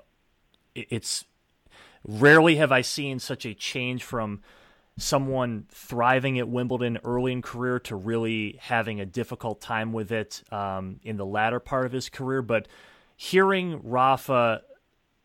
it's 0.75 1.25
rarely 2.07 2.55
have 2.55 2.71
I 2.71 2.81
seen 2.81 3.19
such 3.19 3.45
a 3.45 3.53
change 3.53 4.03
from 4.03 4.41
someone 4.97 5.65
thriving 5.69 6.39
at 6.39 6.49
Wimbledon 6.49 6.97
early 7.03 7.31
in 7.31 7.41
career 7.41 7.79
to 7.79 7.95
really 7.95 8.57
having 8.59 8.99
a 8.99 9.05
difficult 9.05 9.61
time 9.61 9.93
with 9.93 10.11
it 10.11 10.43
um, 10.51 10.99
in 11.03 11.17
the 11.17 11.25
latter 11.25 11.59
part 11.59 11.85
of 11.85 11.91
his 11.91 12.09
career. 12.09 12.41
But 12.41 12.67
hearing 13.15 13.79
Rafa 13.83 14.63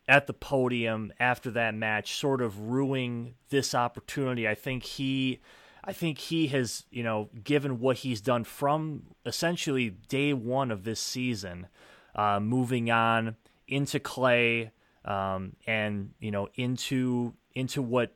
at 0.07 0.27
the 0.27 0.33
podium 0.33 1.11
after 1.19 1.49
that 1.51 1.73
match, 1.73 2.15
sort 2.15 2.41
of 2.41 2.59
ruining 2.59 3.33
this 3.49 3.73
opportunity, 3.73 4.47
I 4.47 4.55
think 4.55 4.83
he. 4.83 5.41
I 5.85 5.91
think 5.91 6.17
he 6.17 6.47
has, 6.47 6.85
you 6.91 7.03
know, 7.03 7.29
given 7.43 7.81
what 7.81 7.97
he's 7.97 8.21
done 8.21 8.45
from 8.45 9.03
essentially 9.25 9.89
day 9.89 10.31
one 10.31 10.71
of 10.71 10.85
this 10.85 11.01
season, 11.01 11.67
uh, 12.15 12.39
moving 12.39 12.89
on 12.89 13.35
into 13.67 13.99
clay, 13.99 14.71
um, 15.03 15.57
and 15.67 16.11
you 16.21 16.31
know 16.31 16.47
into 16.55 17.33
into 17.53 17.81
what 17.81 18.15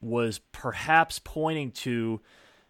was 0.00 0.38
perhaps 0.52 1.18
pointing 1.18 1.70
to 1.72 2.20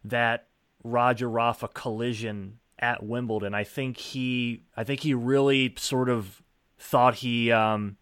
that 0.05 0.47
Roger 0.83 1.29
Rafa 1.29 1.69
collision 1.69 2.59
at 2.79 3.03
Wimbledon. 3.03 3.55
I 3.55 3.65
think 3.65 3.99
he, 3.99 4.63
I 4.77 4.85
think 4.85 5.01
he 5.01 5.15
really 5.15 5.75
sort 5.77 6.09
of 6.09 6.43
thought 6.79 7.17
he, 7.17 7.53
um, 7.53 7.97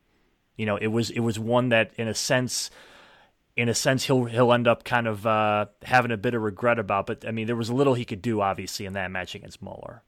you 0.56 0.66
know, 0.66 0.76
it 0.76 0.88
was 0.88 1.10
it 1.10 1.20
was 1.20 1.38
one 1.38 1.70
that 1.70 1.92
in 1.96 2.08
a 2.08 2.14
sense, 2.14 2.70
in 3.56 3.68
a 3.68 3.74
sense 3.74 4.04
he'll 4.04 4.24
he'll 4.24 4.52
end 4.52 4.68
up 4.68 4.84
kind 4.84 5.06
of 5.06 5.26
uh, 5.26 5.66
having 5.82 6.10
a 6.10 6.16
bit 6.16 6.34
of 6.34 6.42
regret 6.42 6.78
about. 6.78 7.06
But 7.06 7.26
I 7.26 7.30
mean, 7.32 7.46
there 7.46 7.56
was 7.56 7.70
little 7.70 7.94
he 7.94 8.04
could 8.04 8.22
do 8.22 8.40
obviously 8.40 8.86
in 8.86 8.92
that 8.94 9.10
match 9.10 9.34
against 9.34 9.60
Muller. 9.60 10.02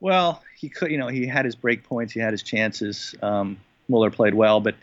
Well, 0.00 0.42
he 0.58 0.68
could, 0.68 0.90
you 0.90 0.98
know, 0.98 1.08
he 1.08 1.26
had 1.26 1.46
his 1.46 1.54
break 1.54 1.84
points, 1.84 2.12
he 2.12 2.20
had 2.20 2.32
his 2.32 2.42
chances. 2.42 3.14
Um, 3.22 3.58
Muller 3.88 4.10
played 4.10 4.34
well, 4.34 4.60
but 4.60 4.74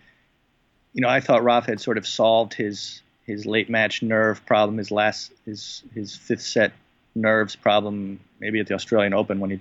you 0.94 1.02
know, 1.02 1.10
I 1.10 1.22
thought 1.22 1.44
Rafa 1.44 1.72
had 1.72 1.80
sort 1.80 1.98
of 1.98 2.08
solved 2.08 2.54
his 2.54 3.02
his 3.32 3.46
late 3.46 3.70
match 3.70 4.04
nerve 4.04 4.46
problem, 4.46 4.78
his 4.78 4.91
last 4.91 5.32
his 5.46 5.84
his 5.94 6.15
fifth 6.15 6.41
set 6.41 6.74
nerves 7.15 7.56
problem, 7.56 8.20
maybe 8.39 8.60
at 8.60 8.67
the 8.67 8.74
Australian 8.74 9.13
Open 9.13 9.39
when 9.39 9.50
he 9.50 9.60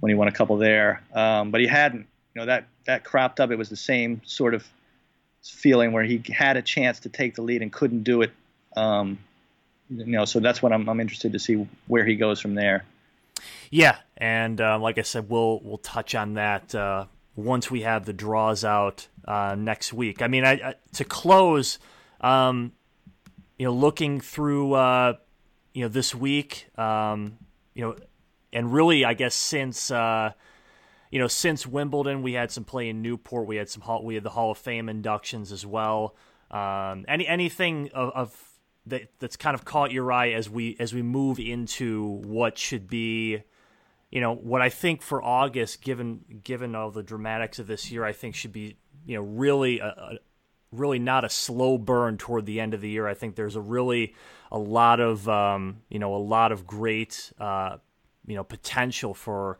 when 0.00 0.10
he 0.10 0.14
won 0.14 0.28
a 0.28 0.32
couple 0.32 0.56
there. 0.56 1.02
Um, 1.14 1.50
but 1.50 1.60
he 1.60 1.66
hadn't. 1.66 2.06
You 2.34 2.42
know 2.42 2.46
that 2.46 2.66
that 2.86 3.04
cropped 3.04 3.40
up. 3.40 3.50
It 3.50 3.56
was 3.56 3.68
the 3.68 3.76
same 3.76 4.20
sort 4.24 4.54
of 4.54 4.66
feeling 5.42 5.92
where 5.92 6.04
he 6.04 6.22
had 6.28 6.56
a 6.56 6.62
chance 6.62 7.00
to 7.00 7.08
take 7.08 7.34
the 7.34 7.42
lead 7.42 7.62
and 7.62 7.72
couldn't 7.72 8.02
do 8.02 8.22
it. 8.22 8.32
Um, 8.76 9.18
you 9.88 10.04
know, 10.06 10.24
so 10.24 10.40
that's 10.40 10.62
what 10.62 10.72
I'm 10.72 10.88
I'm 10.88 11.00
interested 11.00 11.32
to 11.32 11.38
see 11.38 11.66
where 11.86 12.04
he 12.04 12.16
goes 12.16 12.40
from 12.40 12.54
there. 12.54 12.84
Yeah, 13.70 13.96
and 14.16 14.60
uh, 14.60 14.78
like 14.78 14.98
I 14.98 15.02
said, 15.02 15.28
we'll 15.28 15.60
we'll 15.62 15.78
touch 15.78 16.14
on 16.14 16.34
that 16.34 16.74
uh, 16.74 17.06
once 17.36 17.70
we 17.70 17.82
have 17.82 18.04
the 18.04 18.12
draws 18.12 18.64
out 18.64 19.08
uh, 19.26 19.54
next 19.58 19.92
week. 19.92 20.22
I 20.22 20.28
mean, 20.28 20.44
I, 20.44 20.52
I, 20.52 20.74
to 20.94 21.04
close. 21.04 21.78
Um, 22.20 22.72
you 23.58 23.66
know, 23.66 23.72
looking 23.72 24.20
through, 24.20 24.74
uh, 24.74 25.14
you 25.74 25.82
know, 25.82 25.88
this 25.88 26.14
week, 26.14 26.68
um, 26.78 27.38
you 27.74 27.82
know, 27.82 27.96
and 28.52 28.72
really, 28.72 29.04
I 29.04 29.14
guess 29.14 29.34
since, 29.34 29.90
uh, 29.90 30.32
you 31.10 31.18
know, 31.18 31.26
since 31.26 31.66
Wimbledon, 31.66 32.22
we 32.22 32.34
had 32.34 32.50
some 32.50 32.64
play 32.64 32.88
in 32.88 33.02
Newport. 33.02 33.46
We 33.46 33.56
had 33.56 33.68
some 33.68 33.82
hall, 33.82 34.04
we 34.04 34.14
had 34.14 34.24
the 34.24 34.30
Hall 34.30 34.50
of 34.50 34.58
Fame 34.58 34.88
inductions 34.88 35.52
as 35.52 35.66
well. 35.66 36.14
Um, 36.50 37.04
any 37.08 37.26
anything 37.26 37.90
of, 37.92 38.10
of 38.14 38.48
that 38.86 39.10
that's 39.18 39.36
kind 39.36 39.54
of 39.54 39.64
caught 39.64 39.90
your 39.90 40.10
eye 40.12 40.30
as 40.30 40.48
we 40.48 40.76
as 40.78 40.94
we 40.94 41.02
move 41.02 41.38
into 41.38 42.20
what 42.24 42.56
should 42.56 42.88
be, 42.88 43.42
you 44.10 44.20
know, 44.20 44.34
what 44.34 44.62
I 44.62 44.70
think 44.70 45.02
for 45.02 45.22
August, 45.22 45.82
given 45.82 46.40
given 46.42 46.74
all 46.74 46.90
the 46.90 47.02
dramatics 47.02 47.58
of 47.58 47.66
this 47.66 47.90
year, 47.90 48.04
I 48.04 48.12
think 48.12 48.34
should 48.34 48.52
be 48.52 48.76
you 49.06 49.16
know 49.16 49.22
really 49.22 49.80
a, 49.80 50.18
really 50.72 50.98
not 50.98 51.24
a 51.24 51.30
slow 51.30 51.78
burn 51.78 52.18
toward 52.18 52.46
the 52.46 52.60
end 52.60 52.74
of 52.74 52.80
the 52.80 52.88
year. 52.88 53.06
I 53.06 53.14
think 53.14 53.34
there's 53.34 53.56
a 53.56 53.60
really 53.60 54.14
a 54.50 54.58
lot 54.58 55.00
of 55.00 55.28
um, 55.28 55.82
you 55.88 55.98
know 55.98 56.14
a 56.14 56.18
lot 56.18 56.52
of 56.52 56.66
great 56.66 57.32
uh, 57.38 57.76
you 58.26 58.34
know 58.34 58.44
potential 58.44 59.14
for 59.14 59.58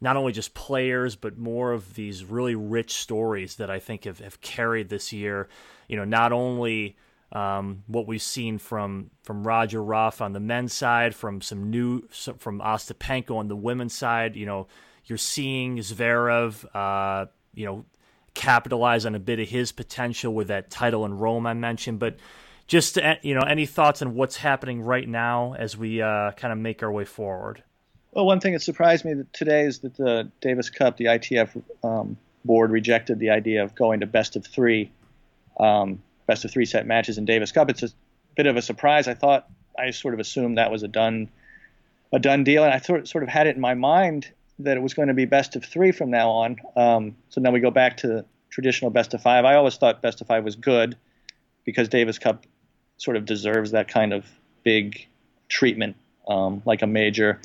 not 0.00 0.16
only 0.16 0.32
just 0.32 0.54
players 0.54 1.16
but 1.16 1.36
more 1.36 1.72
of 1.72 1.94
these 1.94 2.24
really 2.24 2.54
rich 2.54 2.94
stories 2.94 3.56
that 3.56 3.70
I 3.70 3.80
think 3.80 4.04
have, 4.04 4.20
have 4.20 4.40
carried 4.40 4.88
this 4.88 5.12
year. 5.12 5.48
You 5.88 5.96
know, 5.96 6.04
not 6.04 6.32
only 6.32 6.96
um, 7.32 7.82
what 7.86 8.06
we've 8.06 8.22
seen 8.22 8.58
from 8.58 9.10
from 9.22 9.46
Roger 9.46 9.82
Rafa 9.82 10.24
on 10.24 10.32
the 10.32 10.40
men's 10.40 10.72
side, 10.72 11.14
from 11.14 11.40
some 11.40 11.70
new 11.70 12.02
from 12.08 12.60
Ostapenko 12.60 13.36
on 13.36 13.48
the 13.48 13.56
women's 13.56 13.94
side. 13.94 14.36
You 14.36 14.46
know, 14.46 14.66
you're 15.04 15.18
seeing 15.18 15.78
Zverev. 15.78 16.64
Uh, 16.74 17.26
you 17.54 17.66
know, 17.66 17.84
capitalize 18.38 19.04
on 19.04 19.16
a 19.16 19.18
bit 19.18 19.40
of 19.40 19.48
his 19.48 19.72
potential 19.72 20.32
with 20.32 20.46
that 20.46 20.70
title 20.70 21.04
in 21.04 21.12
Rome 21.12 21.44
I 21.44 21.54
mentioned. 21.54 21.98
But 21.98 22.16
just 22.68 22.94
to, 22.94 23.18
you 23.22 23.34
know, 23.34 23.40
any 23.40 23.66
thoughts 23.66 24.00
on 24.00 24.14
what's 24.14 24.36
happening 24.36 24.80
right 24.80 25.08
now 25.08 25.54
as 25.58 25.76
we 25.76 26.00
uh, 26.00 26.30
kind 26.32 26.52
of 26.52 26.58
make 26.58 26.82
our 26.84 26.92
way 26.92 27.04
forward? 27.04 27.64
Well, 28.12 28.26
one 28.26 28.38
thing 28.38 28.52
that 28.52 28.62
surprised 28.62 29.04
me 29.04 29.24
today 29.32 29.62
is 29.62 29.80
that 29.80 29.96
the 29.96 30.30
Davis 30.40 30.70
Cup, 30.70 30.96
the 30.96 31.06
ITF 31.06 31.60
um, 31.82 32.16
board 32.44 32.70
rejected 32.70 33.18
the 33.18 33.30
idea 33.30 33.64
of 33.64 33.74
going 33.74 34.00
to 34.00 34.06
best 34.06 34.36
of 34.36 34.46
three, 34.46 34.92
um, 35.58 36.00
best 36.28 36.44
of 36.44 36.52
three 36.52 36.64
set 36.64 36.86
matches 36.86 37.18
in 37.18 37.24
Davis 37.24 37.50
Cup. 37.50 37.68
It's 37.68 37.82
a 37.82 37.90
bit 38.36 38.46
of 38.46 38.56
a 38.56 38.62
surprise. 38.62 39.08
I 39.08 39.14
thought 39.14 39.48
I 39.76 39.90
sort 39.90 40.14
of 40.14 40.20
assumed 40.20 40.58
that 40.58 40.70
was 40.70 40.84
a 40.84 40.88
done 40.88 41.28
a 42.12 42.20
done 42.20 42.44
deal, 42.44 42.64
and 42.64 42.72
I 42.72 42.78
sort 42.78 43.22
of 43.22 43.28
had 43.28 43.48
it 43.48 43.56
in 43.56 43.60
my 43.60 43.74
mind 43.74 44.30
that 44.60 44.76
it 44.76 44.80
was 44.80 44.94
going 44.94 45.08
to 45.08 45.14
be 45.14 45.24
best 45.24 45.56
of 45.56 45.64
three 45.64 45.92
from 45.92 46.10
now 46.10 46.30
on. 46.30 46.56
Um, 46.76 47.16
so 47.28 47.40
now 47.40 47.50
we 47.50 47.60
go 47.60 47.70
back 47.70 47.98
to 47.98 48.24
traditional 48.50 48.90
best 48.90 49.14
of 49.14 49.22
five. 49.22 49.44
I 49.44 49.54
always 49.54 49.76
thought 49.76 50.02
best 50.02 50.20
of 50.20 50.26
five 50.26 50.44
was 50.44 50.56
good 50.56 50.96
because 51.64 51.88
Davis 51.88 52.18
Cup 52.18 52.44
sort 52.96 53.16
of 53.16 53.24
deserves 53.24 53.70
that 53.70 53.88
kind 53.88 54.12
of 54.12 54.26
big 54.64 55.06
treatment, 55.48 55.96
um, 56.26 56.62
like 56.64 56.82
a 56.82 56.86
major. 56.86 57.40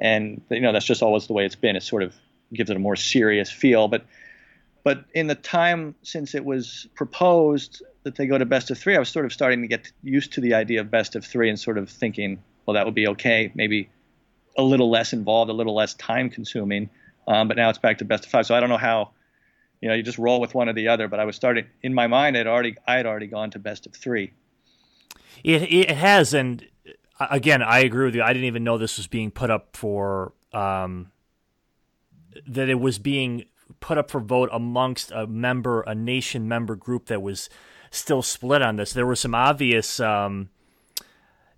And 0.00 0.40
you 0.50 0.60
know 0.60 0.72
that's 0.72 0.86
just 0.86 1.02
always 1.02 1.26
the 1.26 1.32
way 1.32 1.44
it's 1.44 1.56
been. 1.56 1.76
It 1.76 1.82
sort 1.82 2.02
of 2.02 2.14
gives 2.52 2.70
it 2.70 2.76
a 2.76 2.80
more 2.80 2.96
serious 2.96 3.50
feel. 3.50 3.88
But 3.88 4.04
but 4.82 5.04
in 5.14 5.26
the 5.26 5.34
time 5.34 5.94
since 6.02 6.34
it 6.34 6.44
was 6.44 6.86
proposed 6.94 7.82
that 8.02 8.16
they 8.16 8.26
go 8.26 8.38
to 8.38 8.46
best 8.46 8.70
of 8.70 8.78
three, 8.78 8.96
I 8.96 8.98
was 8.98 9.08
sort 9.08 9.26
of 9.26 9.32
starting 9.32 9.60
to 9.62 9.68
get 9.68 9.90
used 10.02 10.32
to 10.34 10.40
the 10.40 10.54
idea 10.54 10.80
of 10.80 10.90
best 10.90 11.16
of 11.16 11.24
three 11.24 11.50
and 11.50 11.60
sort 11.60 11.76
of 11.76 11.90
thinking, 11.90 12.42
well, 12.64 12.74
that 12.74 12.86
would 12.86 12.94
be 12.94 13.08
okay. 13.08 13.52
Maybe 13.54 13.90
a 14.56 14.62
little 14.62 14.90
less 14.90 15.12
involved, 15.12 15.50
a 15.50 15.54
little 15.54 15.74
less 15.74 15.94
time 15.94 16.30
consuming. 16.30 16.90
Um, 17.26 17.48
but 17.48 17.56
now 17.56 17.68
it's 17.68 17.78
back 17.78 17.98
to 17.98 18.04
best 18.04 18.24
of 18.24 18.30
five. 18.30 18.46
So 18.46 18.54
I 18.54 18.60
don't 18.60 18.68
know 18.68 18.76
how, 18.76 19.10
you 19.80 19.88
know, 19.88 19.94
you 19.94 20.02
just 20.02 20.18
roll 20.18 20.40
with 20.40 20.54
one 20.54 20.68
or 20.68 20.72
the 20.72 20.88
other. 20.88 21.08
But 21.08 21.20
I 21.20 21.24
was 21.24 21.36
starting 21.36 21.66
in 21.82 21.94
my 21.94 22.06
mind. 22.06 22.36
I'd 22.36 22.46
already 22.46 22.76
I 22.86 22.96
had 22.96 23.06
already 23.06 23.26
gone 23.26 23.50
to 23.52 23.58
best 23.58 23.86
of 23.86 23.94
three. 23.94 24.32
It 25.44 25.62
it 25.72 25.90
has, 25.90 26.34
and 26.34 26.66
uh, 27.18 27.28
again, 27.30 27.62
I 27.62 27.80
agree 27.80 28.06
with 28.06 28.14
you. 28.14 28.22
I 28.22 28.32
didn't 28.32 28.46
even 28.46 28.64
know 28.64 28.78
this 28.78 28.96
was 28.96 29.06
being 29.06 29.30
put 29.30 29.50
up 29.50 29.76
for 29.76 30.32
um, 30.52 31.12
that 32.46 32.68
it 32.68 32.80
was 32.80 32.98
being 32.98 33.44
put 33.78 33.98
up 33.98 34.10
for 34.10 34.20
vote 34.20 34.50
amongst 34.52 35.12
a 35.12 35.26
member, 35.26 35.82
a 35.82 35.94
nation 35.94 36.48
member 36.48 36.74
group 36.74 37.06
that 37.06 37.22
was 37.22 37.48
still 37.90 38.22
split 38.22 38.62
on 38.62 38.76
this. 38.76 38.92
There 38.92 39.06
were 39.06 39.16
some 39.16 39.34
obvious 39.34 40.00
um, 40.00 40.50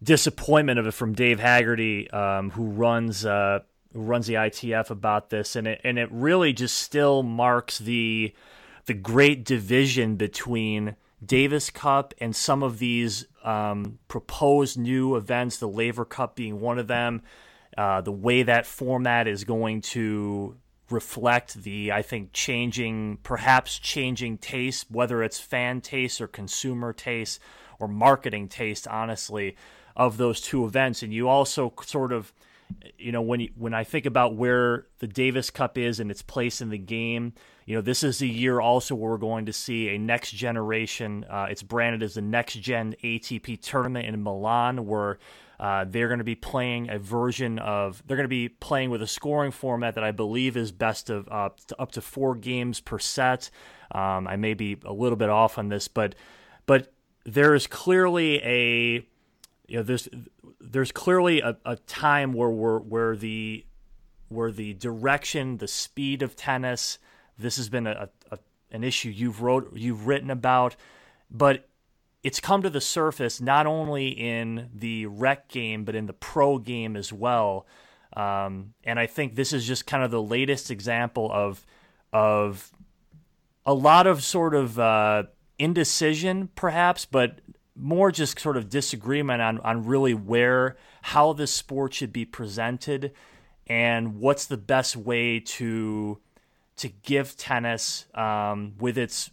disappointment 0.02 0.78
of 0.78 0.86
it 0.86 0.92
from 0.92 1.14
Dave 1.14 1.40
Haggerty, 1.40 2.10
um, 2.10 2.50
who 2.50 2.64
runs 2.64 3.24
uh, 3.24 3.60
who 3.92 4.00
runs 4.00 4.26
the 4.26 4.34
ITF 4.34 4.90
about 4.90 5.30
this, 5.30 5.56
and 5.56 5.66
it 5.66 5.80
and 5.84 5.98
it 5.98 6.08
really 6.10 6.52
just 6.52 6.76
still 6.76 7.22
marks 7.22 7.78
the 7.78 8.34
the 8.86 8.94
great 8.94 9.44
division 9.44 10.16
between 10.16 10.96
Davis 11.24 11.70
Cup 11.70 12.14
and 12.18 12.34
some 12.34 12.62
of 12.62 12.78
these 12.78 13.26
um, 13.44 13.98
proposed 14.08 14.76
new 14.78 15.16
events, 15.16 15.58
the 15.58 15.68
Laver 15.68 16.04
Cup 16.04 16.34
being 16.34 16.60
one 16.60 16.78
of 16.78 16.88
them. 16.88 17.22
Uh, 17.76 18.00
the 18.02 18.12
way 18.12 18.42
that 18.42 18.66
format 18.66 19.26
is 19.26 19.44
going 19.44 19.80
to 19.80 20.56
reflect 20.90 21.54
the, 21.62 21.90
I 21.90 22.02
think, 22.02 22.32
changing, 22.34 23.18
perhaps 23.22 23.78
changing 23.78 24.38
taste, 24.38 24.90
whether 24.90 25.22
it's 25.22 25.40
fan 25.40 25.80
taste 25.80 26.20
or 26.20 26.26
consumer 26.26 26.92
taste 26.92 27.40
or 27.80 27.88
marketing 27.88 28.48
taste, 28.48 28.86
honestly, 28.86 29.56
of 29.96 30.16
those 30.16 30.40
two 30.40 30.64
events. 30.64 31.02
And 31.02 31.12
you 31.12 31.28
also 31.28 31.72
sort 31.84 32.12
of, 32.12 32.32
you 32.98 33.12
know, 33.12 33.22
when 33.22 33.40
you, 33.40 33.50
when 33.56 33.74
I 33.74 33.84
think 33.84 34.06
about 34.06 34.34
where 34.34 34.86
the 34.98 35.06
Davis 35.06 35.50
Cup 35.50 35.76
is 35.76 36.00
and 36.00 36.10
its 36.10 36.22
place 36.22 36.60
in 36.60 36.70
the 36.70 36.78
game, 36.78 37.34
you 37.66 37.76
know, 37.76 37.82
this 37.82 38.02
is 38.02 38.20
a 38.22 38.26
year 38.26 38.60
also 38.60 38.94
where 38.94 39.12
we're 39.12 39.18
going 39.18 39.46
to 39.46 39.52
see 39.52 39.88
a 39.90 39.98
next 39.98 40.32
generation. 40.32 41.24
Uh, 41.28 41.46
it's 41.48 41.62
branded 41.62 42.02
as 42.02 42.14
the 42.14 42.22
next 42.22 42.54
gen 42.54 42.94
ATP 43.02 43.60
tournament 43.60 44.06
in 44.06 44.22
Milan, 44.22 44.86
where 44.86 45.18
uh, 45.60 45.84
they're 45.88 46.08
going 46.08 46.18
to 46.18 46.24
be 46.24 46.34
playing 46.34 46.90
a 46.90 46.98
version 46.98 47.58
of. 47.60 48.02
They're 48.06 48.16
going 48.16 48.24
to 48.24 48.28
be 48.28 48.48
playing 48.48 48.90
with 48.90 49.00
a 49.00 49.06
scoring 49.06 49.52
format 49.52 49.94
that 49.94 50.02
I 50.02 50.10
believe 50.10 50.56
is 50.56 50.72
best 50.72 51.08
of 51.08 51.28
uh, 51.28 51.50
up 51.78 51.92
to 51.92 52.00
four 52.00 52.34
games 52.34 52.80
per 52.80 52.98
set. 52.98 53.48
Um, 53.92 54.26
I 54.26 54.36
may 54.36 54.54
be 54.54 54.78
a 54.84 54.92
little 54.92 55.16
bit 55.16 55.30
off 55.30 55.58
on 55.58 55.68
this, 55.68 55.86
but 55.86 56.16
but 56.66 56.92
there 57.24 57.54
is 57.54 57.68
clearly 57.68 58.42
a 58.42 59.06
you 59.72 59.78
know 59.78 59.84
there's 59.84 60.06
there's 60.60 60.92
clearly 60.92 61.40
a, 61.40 61.56
a 61.64 61.76
time 61.76 62.34
where 62.34 62.50
we're 62.50 62.78
where 62.78 63.16
the 63.16 63.64
where 64.28 64.52
the 64.52 64.74
direction, 64.74 65.56
the 65.56 65.66
speed 65.66 66.20
of 66.20 66.36
tennis. 66.36 66.98
This 67.38 67.56
has 67.56 67.70
been 67.70 67.86
a, 67.86 68.10
a 68.30 68.38
an 68.70 68.84
issue 68.84 69.08
you've 69.08 69.40
wrote 69.40 69.72
you've 69.74 70.06
written 70.06 70.30
about, 70.30 70.76
but 71.30 71.70
it's 72.22 72.38
come 72.38 72.60
to 72.60 72.68
the 72.68 72.82
surface 72.82 73.40
not 73.40 73.64
only 73.64 74.08
in 74.08 74.68
the 74.74 75.06
rec 75.06 75.48
game 75.48 75.86
but 75.86 75.94
in 75.94 76.04
the 76.04 76.12
pro 76.12 76.58
game 76.58 76.94
as 76.94 77.10
well. 77.10 77.66
Um, 78.14 78.74
and 78.84 79.00
I 79.00 79.06
think 79.06 79.36
this 79.36 79.54
is 79.54 79.66
just 79.66 79.86
kind 79.86 80.04
of 80.04 80.10
the 80.10 80.22
latest 80.22 80.70
example 80.70 81.30
of 81.32 81.64
of 82.12 82.70
a 83.64 83.72
lot 83.72 84.06
of 84.06 84.22
sort 84.22 84.54
of 84.54 84.78
uh, 84.78 85.22
indecision, 85.58 86.50
perhaps, 86.54 87.06
but 87.06 87.40
more 87.74 88.12
just 88.12 88.38
sort 88.38 88.56
of 88.56 88.68
disagreement 88.68 89.40
on 89.40 89.58
on 89.60 89.84
really 89.84 90.14
where 90.14 90.76
how 91.02 91.32
this 91.32 91.52
sport 91.52 91.94
should 91.94 92.12
be 92.12 92.24
presented 92.24 93.12
and 93.66 94.18
what's 94.18 94.46
the 94.46 94.56
best 94.56 94.96
way 94.96 95.40
to 95.40 96.18
to 96.76 96.88
give 96.88 97.36
tennis 97.36 98.06
um, 98.14 98.74
with 98.78 98.98
its 98.98 99.30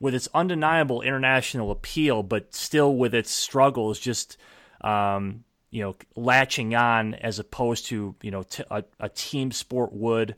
with 0.00 0.14
its 0.14 0.28
undeniable 0.32 1.02
international 1.02 1.70
appeal, 1.70 2.22
but 2.22 2.54
still 2.54 2.96
with 2.96 3.14
its 3.14 3.30
struggles, 3.30 4.00
just 4.00 4.38
um, 4.80 5.44
you 5.70 5.82
know, 5.82 5.94
latching 6.16 6.74
on 6.74 7.14
as 7.14 7.38
opposed 7.38 7.86
to 7.86 8.14
you 8.22 8.30
know 8.30 8.42
t- 8.42 8.64
a, 8.70 8.82
a, 8.98 9.08
team 9.08 9.52
sport 9.52 9.92
would. 9.92 10.34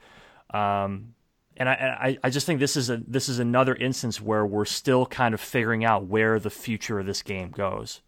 Um, 0.52 1.14
and 1.56 1.68
I, 1.68 2.18
I, 2.22 2.30
just 2.30 2.46
think 2.46 2.60
this 2.60 2.76
is 2.76 2.90
a 2.90 2.96
this 3.06 3.28
is 3.28 3.38
another 3.38 3.74
instance 3.74 4.20
where 4.20 4.44
we're 4.44 4.64
still 4.64 5.06
kind 5.06 5.34
of 5.34 5.40
figuring 5.40 5.84
out 5.84 6.06
where 6.06 6.38
the 6.38 6.50
future 6.50 6.98
of 6.98 7.06
this 7.06 7.22
game 7.22 7.50
goes. 7.50 8.00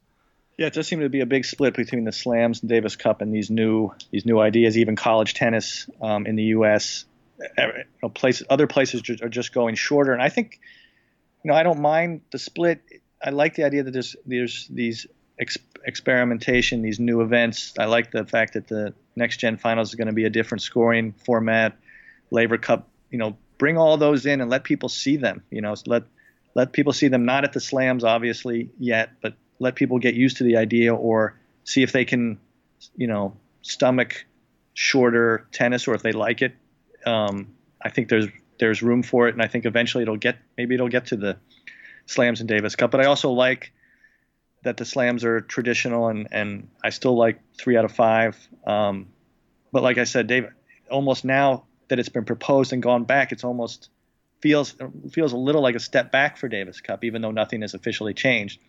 Yeah, 0.57 0.69
it 0.69 0.75
does 0.75 0.87
seem 0.87 1.01
to 1.01 1.09
be 1.09 1.21
a 1.21 1.27
big 1.27 1.45
split 1.45 1.75
between 1.75 2.05
the 2.05 2.13
Slams 2.13 2.61
and 2.61 2.69
Davis 2.69 2.97
Cup 2.97 3.21
and 3.21 3.35
these 3.35 3.51
new 3.51 3.91
these 4.11 4.25
new 4.25 4.39
ideas. 4.39 4.79
Even 4.79 4.97
college 4.97 5.35
tennis 5.35 5.89
um, 6.01 6.27
in 6.27 6.37
the 6.37 6.45
U.S. 6.45 7.05
You 7.59 7.73
know, 8.03 8.09
places, 8.09 8.47
other 8.49 8.67
places 8.67 9.03
are 9.21 9.29
just 9.29 9.53
going 9.53 9.75
shorter, 9.75 10.13
and 10.13 10.23
I 10.23 10.29
think 10.29 10.61
you 11.45 11.51
know, 11.51 11.57
I 11.57 11.63
don't 11.63 11.81
mind 11.81 12.23
the 12.33 12.39
split. 12.39 12.81
I 13.23 13.31
like 13.31 13.55
the 13.55 13.65
idea 13.65 13.83
that 13.83 13.91
there's 13.91 14.17
there's 14.25 14.67
these 14.69 15.07
ex- 15.39 15.59
experimentation, 15.85 16.83
these 16.83 16.99
new 16.99 17.21
events. 17.21 17.75
I 17.79 17.85
like 17.85 18.11
the 18.11 18.25
fact 18.25 18.55
that 18.55 18.67
the 18.69 18.95
next 19.15 19.39
gen 19.39 19.59
finals 19.59 19.91
is 19.91 19.95
going 19.95 20.09
to 20.09 20.15
be 20.15 20.25
a 20.25 20.31
different 20.31 20.63
scoring 20.63 21.15
format. 21.25 21.77
Laver 22.31 22.59
Cup, 22.59 22.89
you 23.15 23.19
know, 23.19 23.37
bring 23.59 23.79
all 23.79 23.97
those 23.97 24.27
in 24.27 24.41
and 24.41 24.51
let 24.51 24.65
people 24.65 24.89
see 24.89 25.17
them. 25.17 25.45
You 25.49 25.61
know, 25.61 25.77
let 25.87 26.03
let 26.57 26.73
people 26.73 26.93
see 26.93 27.07
them 27.07 27.25
not 27.25 27.45
at 27.45 27.53
the 27.53 27.61
slams 27.61 28.03
obviously 28.03 28.71
yet, 28.77 29.11
but 29.23 29.35
let 29.61 29.77
people 29.77 30.01
get 30.01 30.15
used 30.15 30.39
to 30.39 30.45
the 30.45 30.57
idea 30.57 30.93
or 30.93 31.39
see 31.63 31.85
if 31.85 31.93
they 31.93 32.05
can, 32.05 32.41
you 32.97 33.07
know, 33.07 33.37
stomach 33.63 34.27
shorter 34.73 35.47
tennis 35.53 35.87
or 35.87 35.95
if 35.95 36.03
they 36.03 36.11
like 36.11 36.43
it. 36.43 36.57
Um, 37.07 37.55
I 37.81 37.91
think 37.91 38.09
there's 38.09 38.27
there's 38.59 38.83
room 38.83 39.05
for 39.05 39.29
it, 39.29 39.35
and 39.35 39.43
I 39.45 39.47
think 39.47 39.65
eventually 39.65 40.03
it'll 40.03 40.17
get 40.17 40.37
maybe 40.59 40.75
it'll 40.75 40.89
get 40.89 41.07
to 41.07 41.17
the 41.17 41.37
slams 42.07 42.41
and 42.41 42.49
Davis 42.49 42.75
Cup. 42.75 42.91
But 42.91 43.01
I 43.01 43.05
also 43.05 43.31
like 43.31 43.73
that 44.65 44.77
the 44.77 44.85
slams 44.85 45.25
are 45.25 45.41
traditional, 45.41 46.09
and 46.09 46.27
and 46.33 46.67
I 46.83 46.91
still 46.91 47.17
like 47.17 47.39
three 47.57 47.77
out 47.77 47.85
of 47.85 47.93
five. 47.93 48.37
Um, 48.67 49.07
but 49.71 49.85
like 49.85 49.99
I 49.99 50.05
said, 50.05 50.27
Dave, 50.27 50.49
almost 50.91 51.25
now 51.25 51.67
that 51.89 51.99
it's 51.99 52.09
been 52.09 52.25
proposed 52.25 52.73
and 52.73 52.83
gone 52.83 53.05
back, 53.05 53.33
it's 53.33 53.45
almost 53.45 53.91
feels 54.41 54.75
feels 55.11 55.33
a 55.33 55.37
little 55.37 55.63
like 55.63 55.75
a 55.75 55.81
step 55.81 56.13
back 56.13 56.37
for 56.37 56.49
Davis 56.49 56.81
Cup, 56.81 57.05
even 57.05 57.23
though 57.23 57.31
nothing 57.31 57.63
has 57.63 57.75
officially 57.75 58.15
changed. 58.15 58.61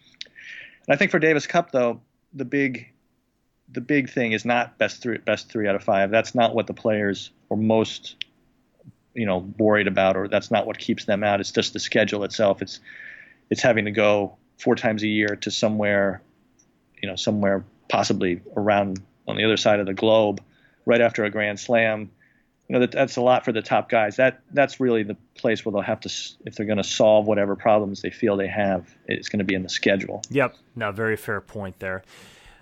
And 0.88 0.94
I 0.94 0.98
think 0.98 1.12
for 1.12 1.20
Davis 1.20 1.48
Cup, 1.48 1.72
though, 1.72 2.02
the 2.34 2.46
big 2.46 2.92
the 3.72 3.82
big 3.82 4.10
thing 4.10 4.32
is 4.32 4.46
not 4.46 4.78
best 4.78 5.02
three 5.02 5.18
best 5.18 5.50
three 5.50 5.68
out 5.68 5.76
of 5.76 5.84
five. 5.84 6.12
That's 6.12 6.36
not 6.36 6.54
what 6.54 6.68
the 6.68 6.74
players 6.74 7.32
are 7.50 7.58
most 7.58 8.16
you 9.14 9.26
know 9.26 9.38
worried 9.58 9.88
about 9.88 10.18
or 10.18 10.28
that's 10.28 10.52
not 10.52 10.68
what 10.68 10.78
keeps 10.78 11.06
them 11.06 11.24
out. 11.24 11.40
It's 11.40 11.52
just 11.52 11.74
the 11.74 11.80
schedule 11.80 12.24
itself. 12.24 12.62
It's 12.62 12.80
it's 13.50 13.62
having 13.62 13.86
to 13.86 13.92
go 13.92 14.38
four 14.58 14.76
times 14.76 15.04
a 15.04 15.08
year 15.08 15.36
to 15.42 15.52
somewhere, 15.52 16.22
you 17.02 17.10
know, 17.10 17.16
somewhere 17.16 17.66
possibly 17.90 18.42
around 18.56 19.02
on 19.28 19.38
the 19.38 19.44
other 19.44 19.58
side 19.58 19.80
of 19.80 19.86
the 19.86 19.94
globe, 19.94 20.42
right 20.86 21.02
after 21.02 21.24
a 21.24 21.30
Grand 21.30 21.60
Slam. 21.60 22.12
You 22.68 22.74
know, 22.74 22.80
that, 22.80 22.92
that's 22.92 23.18
a 23.18 23.22
lot 23.22 23.46
for 23.46 23.52
the 23.52 23.62
top 23.62 23.90
guys. 23.90 24.16
That 24.16 24.42
that's 24.52 24.80
really 24.80 25.04
the 25.04 25.16
place 25.36 25.64
where 25.64 25.72
they'll 25.72 25.82
have 25.82 26.00
to, 26.02 26.10
if 26.46 26.56
they're 26.56 26.66
going 26.66 26.78
to 26.78 26.84
solve 26.84 27.28
whatever 27.28 27.56
problems 27.56 28.02
they 28.02 28.10
feel 28.10 28.38
they 28.38 28.48
have, 28.48 28.96
it's 29.08 29.30
going 29.30 29.40
to 29.40 29.46
be 29.46 29.54
in 29.54 29.62
the 29.62 29.70
schedule. 29.70 30.24
Yep. 30.30 30.56
No, 30.76 30.92
very 30.92 31.16
fair 31.16 31.42
point 31.42 31.80
there. 31.80 32.04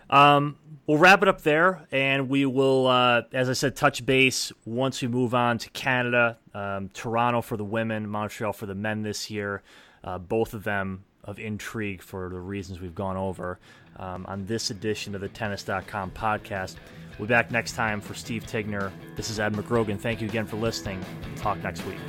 Um, 0.10 0.58
we'll 0.86 0.98
wrap 0.98 1.22
it 1.24 1.28
up 1.28 1.42
there, 1.42 1.88
and 1.92 2.30
we 2.30 2.46
will, 2.46 2.88
uh, 2.88 3.24
as 3.32 3.50
I 3.50 3.54
said, 3.54 3.76
touch 3.76 4.06
base 4.06 4.52
once 4.66 5.02
we 5.02 5.08
move 5.08 5.34
on 5.34 5.58
to 5.60 5.70
Canada. 5.70 6.38
Um, 6.54 6.90
Toronto 6.90 7.42
for 7.42 7.58
the 7.58 7.64
women, 7.64 8.08
Montreal 8.08 8.54
for 8.54 8.66
the 8.66 8.76
men 8.76 9.02
this 9.02 9.32
year. 9.32 9.64
Uh, 10.04 10.18
both 10.18 10.54
of 10.54 10.66
them 10.66 11.06
of 11.24 11.40
intrigue 11.40 12.02
for 12.02 12.30
the 12.30 12.40
reasons 12.40 12.80
we've 12.80 12.96
gone 12.96 13.18
over 13.18 13.60
um, 13.98 14.26
on 14.28 14.46
this 14.46 14.70
edition 14.70 15.16
of 15.16 15.22
the 15.22 15.30
Tennis.com 15.30 16.12
podcast. 16.12 16.76
We'll 17.18 17.28
be 17.28 17.34
back 17.34 17.52
next 17.52 17.74
time 17.74 18.02
for 18.02 18.14
Steve 18.14 18.46
Tignor. 18.46 18.92
This 19.16 19.30
is 19.30 19.40
Ed 19.40 19.54
McGrogan. 19.54 20.00
Thank 20.00 20.22
you 20.22 20.28
again 20.28 20.46
for 20.46 20.58
listening. 20.58 21.04
Talk 21.36 21.58
next 21.60 21.86
week. 21.86 22.00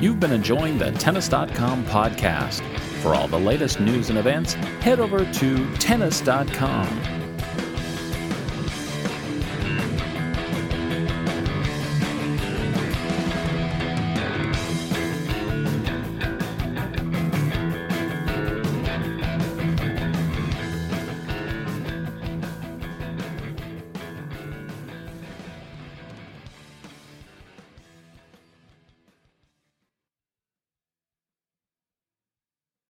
You've 0.00 0.20
been 0.20 0.32
enjoying 0.32 0.78
the 0.78 0.92
Tennis.com 0.92 1.84
podcast. 1.86 2.62
For 3.02 3.14
all 3.14 3.28
the 3.28 3.38
latest 3.38 3.80
news 3.80 4.10
and 4.10 4.18
events, 4.18 4.54
head 4.54 5.00
over 5.00 5.24
to 5.24 5.76
Tennis.com. 5.76 7.17